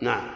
نعم 0.01 0.27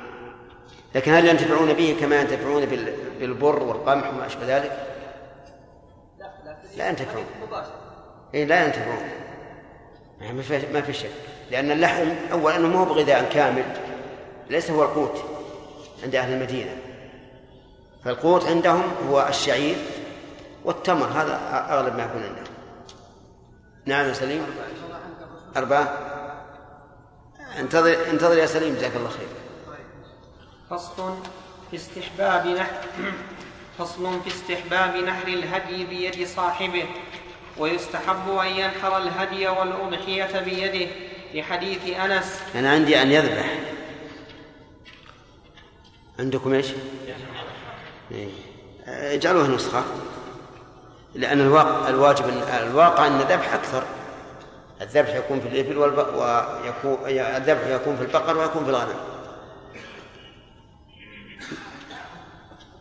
لكن 0.95 1.13
هل 1.13 1.27
ينتفعون 1.27 1.73
به 1.73 1.97
كما 2.01 2.21
ينتفعون 2.21 2.65
بال- 2.65 3.19
بالبر 3.19 3.63
والقمح 3.63 4.09
وما 4.09 4.25
أشبه 4.25 4.57
ذلك؟ 4.57 4.87
لا 6.19 6.31
لا 6.77 6.89
ينتفعون. 6.89 7.25
إيه 8.33 8.45
لا 8.45 8.65
ينتفعون 8.65 9.09
يعني 10.21 10.33
ما 10.33 10.41
في 10.41 10.73
ما 10.73 10.81
في 10.81 10.93
شك. 10.93 11.11
لأن 11.51 11.71
اللحم 11.71 12.09
أولا 12.31 12.55
أنه 12.55 12.67
مو 12.67 12.85
بغذاء 12.85 13.29
كامل 13.33 13.65
ليس 14.49 14.71
هو 14.71 14.83
القوت 14.83 15.23
عند 16.03 16.15
أهل 16.15 16.33
المدينة. 16.33 16.77
فالقوت 18.05 18.45
عندهم 18.45 18.83
هو 19.09 19.27
الشعير 19.29 19.75
والتمر 20.65 21.05
هذا 21.05 21.39
أغلب 21.69 21.95
ما 21.95 22.03
يكون 22.03 22.23
عندهم. 22.23 22.53
نعم 23.85 24.07
يا 24.07 24.13
سليم. 24.13 24.45
أربعة. 25.57 25.97
انتظر 27.59 28.09
انتظر 28.09 28.37
يا 28.37 28.45
سليم 28.45 28.75
جزاك 28.75 28.95
الله 28.95 29.09
خير. 29.09 29.27
فصل 30.69 31.15
في 31.71 31.75
استحباب 31.77 32.47
نحر 32.47 32.73
فصل 33.77 34.21
في 34.21 34.27
استحباب 34.27 34.95
نحر 34.95 35.27
الهدي 35.27 35.85
بيد 35.85 36.27
صاحبه. 36.27 36.85
ويستحب 37.57 38.29
أن 38.29 38.47
ينحر 38.47 38.97
الهدي 38.97 39.47
والأضحية 39.47 40.39
بيده 40.39 40.91
لحديث 41.33 41.97
أنس 41.97 42.41
أنا 42.55 42.71
عندي 42.71 43.01
أن 43.01 43.11
يذبح 43.11 43.59
عندكم 46.19 46.53
إيش؟ 46.53 46.67
إيه. 48.11 48.29
اجعلوها 48.87 49.47
نسخة 49.47 49.83
لأن 51.15 51.41
الواقع 51.41 51.89
الواجب 51.89 52.25
الواقع 52.61 53.07
أن 53.07 53.19
الذبح 53.19 53.53
أكثر 53.53 53.83
الذبح 54.81 55.15
يكون 55.15 55.41
في 55.41 55.47
الإبل. 55.47 55.77
ويكون 55.77 56.97
الذبح 57.07 57.67
يكون 57.67 57.95
في 57.95 58.01
البقر 58.01 58.37
ويكون 58.37 58.63
في 58.63 58.69
الغنم 58.69 58.99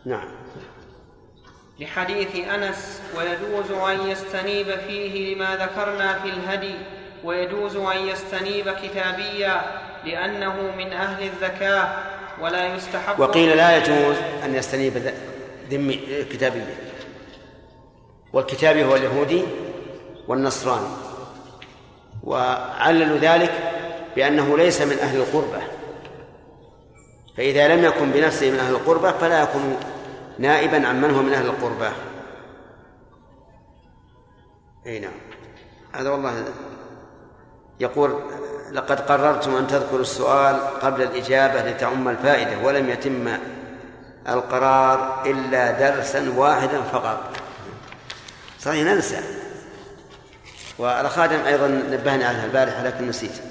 نعم 0.05 0.27
لحديث 1.81 2.47
أنس 2.47 3.01
ويجوز 3.17 3.71
أن 3.71 4.09
يستنيب 4.09 4.75
فيه 4.87 5.35
لما 5.35 5.55
ذكرنا 5.55 6.19
في 6.19 6.29
الهدي 6.29 6.75
ويجوز 7.23 7.75
أن 7.75 8.07
يستنيب 8.07 8.69
كتابيا 8.69 9.61
لأنه 10.05 10.75
من 10.77 10.93
أهل 10.93 11.29
الزكاة 11.29 11.89
ولا 12.41 12.75
يستحب 12.75 13.19
وقيل 13.19 13.57
لا 13.57 13.77
يجوز 13.77 14.15
أن 14.45 14.55
يستنيب 14.55 15.13
ذمي 15.71 15.99
كتابيا. 16.31 16.65
والكتابي 18.33 18.83
هو 18.83 18.95
اليهودي 18.95 19.43
والنصراني. 20.27 20.87
وعللوا 22.23 23.17
ذلك 23.17 23.51
بأنه 24.15 24.57
ليس 24.57 24.81
من 24.81 24.97
أهل 24.99 25.17
القربة. 25.17 25.61
فإذا 27.37 27.75
لم 27.75 27.85
يكن 27.85 28.11
بنفسه 28.11 28.51
من 28.51 28.59
أهل 28.59 28.73
القربة 28.73 29.11
فلا 29.11 29.41
يكون 29.41 29.77
نائبا 30.41 30.87
عن 30.87 31.01
من 31.01 31.11
هو 31.11 31.21
من 31.21 31.33
أهل 31.33 31.45
القربة 31.45 31.91
أي 34.85 34.99
نعم. 34.99 35.11
هذا 35.93 36.09
والله 36.09 36.45
يقول 37.79 38.21
لقد 38.71 38.99
قررتم 38.99 39.55
أن 39.55 39.67
تذكروا 39.67 40.01
السؤال 40.01 40.55
قبل 40.55 41.01
الإجابة 41.01 41.69
لتعم 41.69 42.09
الفائدة 42.09 42.65
ولم 42.65 42.89
يتم 42.89 43.37
القرار 44.27 45.25
إلا 45.25 45.71
درسا 45.71 46.33
واحدا 46.37 46.81
فقط. 46.81 47.37
صحيح 48.59 48.85
ننسى. 48.85 49.21
والخادم 50.77 51.39
أيضا 51.39 51.67
نبهني 51.67 52.23
عليها 52.23 52.45
البارحة 52.45 52.83
لكن 52.83 53.07
نسيت. 53.07 53.41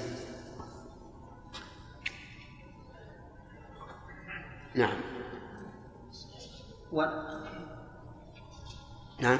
نعم. 4.75 5.10
و... 6.91 7.01
نعم. 9.19 9.39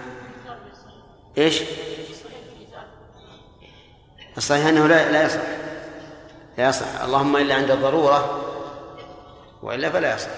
إيش؟ 1.38 1.62
الصحيح 4.38 4.66
أنه 4.66 4.88
لا 4.88 5.12
لا 5.12 5.24
يصح. 5.24 5.42
لا 6.58 6.70
يصح. 6.70 7.02
اللهم 7.02 7.38
إلا 7.38 7.56
عند 7.56 7.72
الضرورة 7.72 8.42
وإلا 9.64 9.90
فلا 9.90 10.16
يصح. 10.16 10.30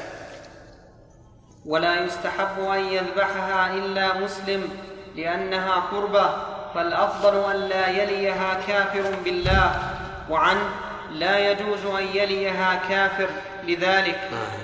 ولا 1.65 2.05
يستحب 2.05 2.59
أن 2.59 2.79
يذبحها 2.79 3.73
إلا 3.73 4.17
مسلم 4.17 4.69
لأنها 5.15 5.75
قربة 5.75 6.53
فالأفضل 6.73 7.51
أن 7.51 7.69
لا 7.69 7.87
يليها 7.87 8.53
كافر 8.67 9.15
بالله 9.23 9.93
وعنه 10.29 10.69
لا 11.11 11.51
يجوز 11.51 11.85
أن 11.85 12.07
يليها 12.13 12.75
كافر 12.89 13.29
لذلك. 13.63 14.15
آه. 14.15 14.57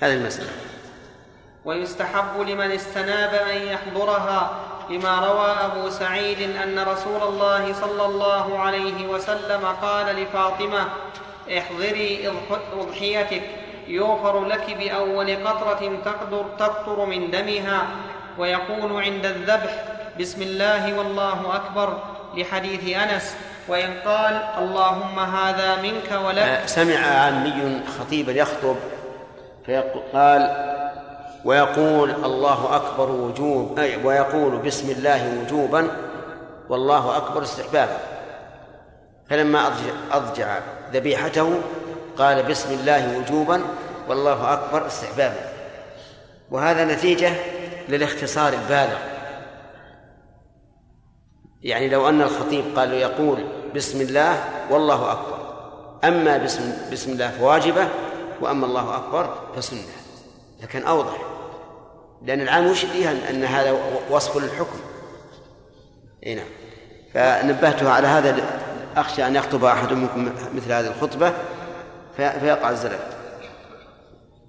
هذه 0.00 0.14
المسألة. 0.14 0.50
ويستحب 1.66 2.40
لمن 2.40 2.70
استناب 2.72 3.34
أن 3.34 3.56
يحضرها 3.56 4.50
لما 4.90 5.18
روى 5.18 5.50
أبو 5.50 5.90
سعيد 5.90 6.56
أن 6.62 6.78
رسول 6.78 7.22
الله 7.22 7.72
صلى 7.72 8.06
الله 8.06 8.58
عليه 8.58 9.06
وسلم 9.06 9.64
قال 9.82 10.06
لفاطمة 10.16 10.86
احضري 11.58 12.32
أضحيتك 12.80 13.42
يغفر 13.88 14.44
لك 14.44 14.76
بأول 14.78 15.46
قطرة 15.46 15.98
تقدر 16.04 16.44
تقطر 16.58 17.04
من 17.06 17.30
دمها 17.30 17.86
ويقول 18.38 19.02
عند 19.02 19.26
الذبح 19.26 19.84
بسم 20.20 20.42
الله 20.42 20.98
والله 20.98 21.56
أكبر 21.56 21.98
لحديث 22.36 22.96
أنس 22.96 23.36
وإن 23.68 23.94
قال 24.04 24.42
اللهم 24.58 25.18
هذا 25.18 25.82
منك 25.82 26.20
ولك 26.26 26.38
آه، 26.38 26.66
سمع 26.66 26.96
عامي 26.98 27.80
خطيبا 27.98 28.32
يخطب 28.32 28.76
فقال 29.66 30.42
ويقول 31.44 32.10
الله 32.10 32.76
أكبر 32.76 33.10
وجوب 33.10 33.78
أي 33.78 34.04
ويقول 34.04 34.58
بسم 34.58 34.90
الله 34.90 35.40
وجوبا 35.40 35.88
والله 36.68 37.16
أكبر 37.16 37.42
استحبابا. 37.42 37.98
فلما 39.30 39.66
أضجع, 39.66 39.92
أضجع 40.12 40.58
ذبيحته 40.92 41.60
قال 42.18 42.42
بسم 42.42 42.72
الله 42.72 43.18
وجوبا 43.18 43.60
والله 44.08 44.52
أكبر 44.52 44.86
استحبابا. 44.86 45.52
وهذا 46.50 46.84
نتيجة 46.84 47.32
للاختصار 47.88 48.52
البالغ. 48.52 48.98
يعني 51.62 51.88
لو 51.88 52.08
أن 52.08 52.22
الخطيب 52.22 52.64
قال 52.76 52.92
يقول 52.92 53.44
بسم 53.74 54.00
الله 54.00 54.44
والله 54.70 55.12
أكبر. 55.12 55.38
أما 56.04 56.38
بسم, 56.38 56.72
بسم 56.92 57.12
الله 57.12 57.30
فواجبة 57.30 57.88
وأما 58.40 58.66
الله 58.66 58.96
أكبر 58.96 59.34
فسنة. 59.56 60.05
لكن 60.62 60.82
أوضح. 60.82 61.16
لأن 62.22 62.40
العام 62.40 62.66
وش 62.66 62.84
فيها؟ 62.84 63.30
أن 63.30 63.44
هذا 63.44 63.78
وصف 64.10 64.36
للحكم. 64.36 64.78
إي 66.26 66.34
نعم. 66.34 66.46
فنبهته 67.14 67.90
على 67.90 68.06
هذا 68.06 68.60
أخشى 68.96 69.26
أن 69.26 69.36
يخطب 69.36 69.64
أحد 69.64 69.92
منكم 69.92 70.32
مثل 70.54 70.72
هذه 70.72 70.86
الخطبة 70.86 71.32
فيقع 72.16 72.70
الزلل. 72.70 72.98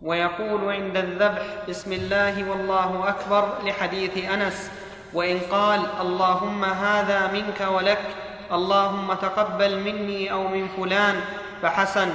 ويقول 0.02 0.72
عند 0.72 0.98
الذبح 0.98 1.44
بسم 1.70 1.94
الله 1.94 2.50
والله 2.50 3.10
أكبر 3.10 3.54
لحديث 3.64 4.30
أنس. 4.30 4.70
وإن 5.14 5.40
قال 5.40 5.82
اللهم 6.02 6.66
هذا 6.66 7.32
منك 7.32 7.68
ولك 7.72 8.02
اللهم 8.52 9.14
تقبل 9.14 9.80
مني 9.80 10.32
أو 10.32 10.48
من 10.48 10.68
فلان 10.68 11.22
فحسن. 11.62 12.10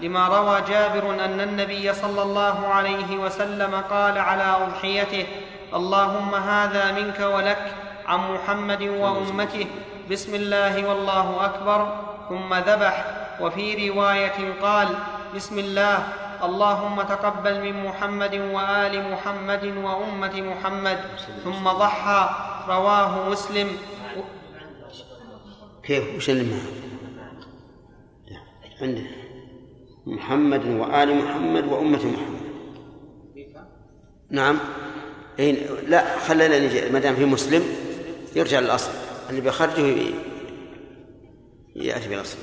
لما 0.00 0.28
روى 0.28 0.60
جابر 0.60 1.24
أن 1.24 1.40
النبي 1.40 1.92
صلى 1.94 2.22
الله 2.22 2.66
عليه 2.66 3.18
وسلم 3.18 3.74
قال 3.90 4.18
على 4.18 4.56
أضحيته 4.64 5.26
اللهم 5.74 6.34
هذا 6.34 6.92
منك 6.92 7.20
ولك 7.20 7.72
عن 8.06 8.34
محمد 8.34 8.82
وأمته 8.82 9.66
بسم 10.10 10.34
الله 10.34 10.88
والله 10.88 11.44
أكبر 11.44 11.80
ثم 12.28 12.54
ذبح. 12.54 13.04
وفي 13.40 13.88
رواية 13.88 14.52
قال 14.62 14.88
بسم 15.34 15.58
الله 15.58 15.98
اللهم 16.42 17.02
تقبل 17.02 17.60
من 17.60 17.84
محمد 17.84 18.34
وآل 18.34 19.12
محمد 19.12 19.64
وأمة 19.64 20.34
محمد. 20.42 20.98
ثم 21.44 21.64
ضحى. 21.68 22.28
رواه 22.68 23.28
مسلم. 23.28 23.68
كيف؟ 25.82 26.16
وش 26.16 26.30
عنده 28.82 29.17
محمد 30.08 30.66
وآل 30.66 31.14
محمد 31.14 31.64
وأمة 31.64 31.98
محمد. 31.98 32.48
نعم. 34.30 34.58
إيه 35.38 35.80
لا 35.80 36.18
خلينا 36.18 36.58
نجي. 36.58 36.90
ما 36.90 36.98
دام 36.98 37.14
في 37.14 37.24
مسلم 37.24 37.62
يرجع 38.36 38.60
للأصل. 38.60 38.90
اللي 39.30 39.40
بيخرجه 39.40 40.12
يأتي 41.76 42.08
بالأصل. 42.08 42.38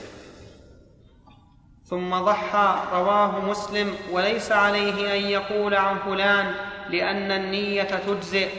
ثم 1.85 2.15
ضحى 2.15 2.83
رواه 2.93 3.45
مسلم 3.45 3.95
وليس 4.11 4.51
عليه 4.51 5.15
أن 5.15 5.21
يقول 5.21 5.75
عن 5.75 5.97
فلان 5.99 6.55
لأن 6.89 7.31
النية 7.31 7.83
تجزئ. 7.83 8.49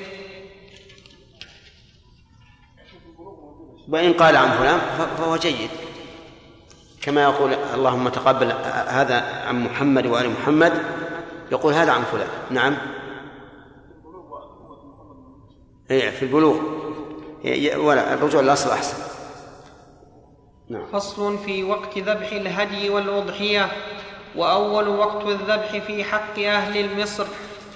وإن 3.89 4.13
قال 4.13 4.37
عن 4.37 4.51
فلان 4.51 4.79
فهو 5.17 5.37
جيد. 5.37 5.71
كما 7.07 7.23
يقول 7.23 7.55
اللهم 7.75 8.09
تقبل 8.09 8.53
هذا 8.89 9.45
عن 9.49 9.65
محمد 9.65 10.07
وآل 10.07 10.31
محمد 10.31 10.73
يقول 11.53 11.75
هذا 11.75 11.93
عن 11.93 12.03
فلان. 12.03 12.29
نعم. 12.51 12.77
أي 15.91 16.13
في 16.13 16.23
البلوغ. 16.23 16.57
ولا 17.77 18.15
الرجوع 18.15 18.41
للأصل 18.41 18.71
أحسن. 18.71 18.97
نعم. 20.69 20.87
فصل 20.93 21.39
في 21.39 21.65
وقت 21.65 21.99
ذبح 21.99 22.33
الهدي 22.33 22.91
والأضحية 22.91 23.69
وأول 24.37 24.89
وقت 24.89 25.27
الذبح 25.27 25.79
في 25.87 26.05
حق 26.05 26.39
أهل 26.39 27.03
مصر 27.03 27.27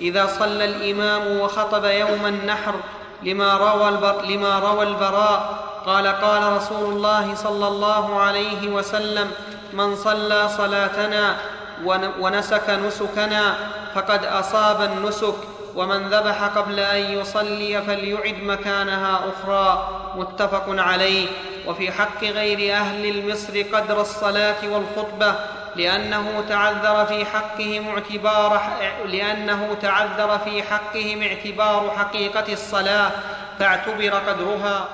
إذا 0.01 0.27
صلى 0.27 0.65
الإمام 0.65 1.41
وخطب 1.41 1.85
يوم 1.85 2.27
النحر 2.27 2.75
لما 3.23 3.57
روى, 3.57 3.89
البر 3.89 4.23
لما 4.23 4.59
روى 4.59 4.83
البراء 4.83 5.70
قال 5.87 6.07
قال 6.07 6.53
رسول 6.53 6.93
الله 6.93 7.35
صلى 7.35 7.69
الله 7.69 8.21
عليه 8.21 8.69
وسلم 8.69 9.31
من 9.73 9.97
صلى 9.97 10.49
صلاتنا 10.49 11.37
ون- 11.85 12.13
ونسك 12.21 12.71
نسكنا 12.71 13.55
فقد 13.95 14.25
أصاب 14.25 14.83
النسك 14.83 15.35
ومن 15.75 16.09
ذبح 16.09 16.45
قبل 16.45 16.81
أن 16.81 17.01
يصلي 17.01 17.83
فليعد 17.83 18.43
مكانها 18.43 19.21
أخرى. 19.31 19.89
متفق 20.17 20.65
عليه. 20.69 21.29
وفي 21.67 21.93
حق 21.93 22.25
غير 22.25 22.75
أهل 22.75 23.07
المصر 23.19 23.63
قدر 23.73 24.01
الصلاة 24.01 24.57
والخطبة 24.69 25.35
لأنه 25.77 26.45
تعذر 26.49 27.07
في 27.07 27.25
حقهم 27.25 27.89
اعتبار 27.89 28.61
لأنه 29.07 29.77
تعذر 29.83 30.39
في 30.39 30.63
حقهم 30.63 31.23
اعتبار 31.23 31.91
حقيقة 31.97 32.53
الصلاة 32.53 33.11
فاعتبر 33.59 34.11
قدرها. 34.15 34.89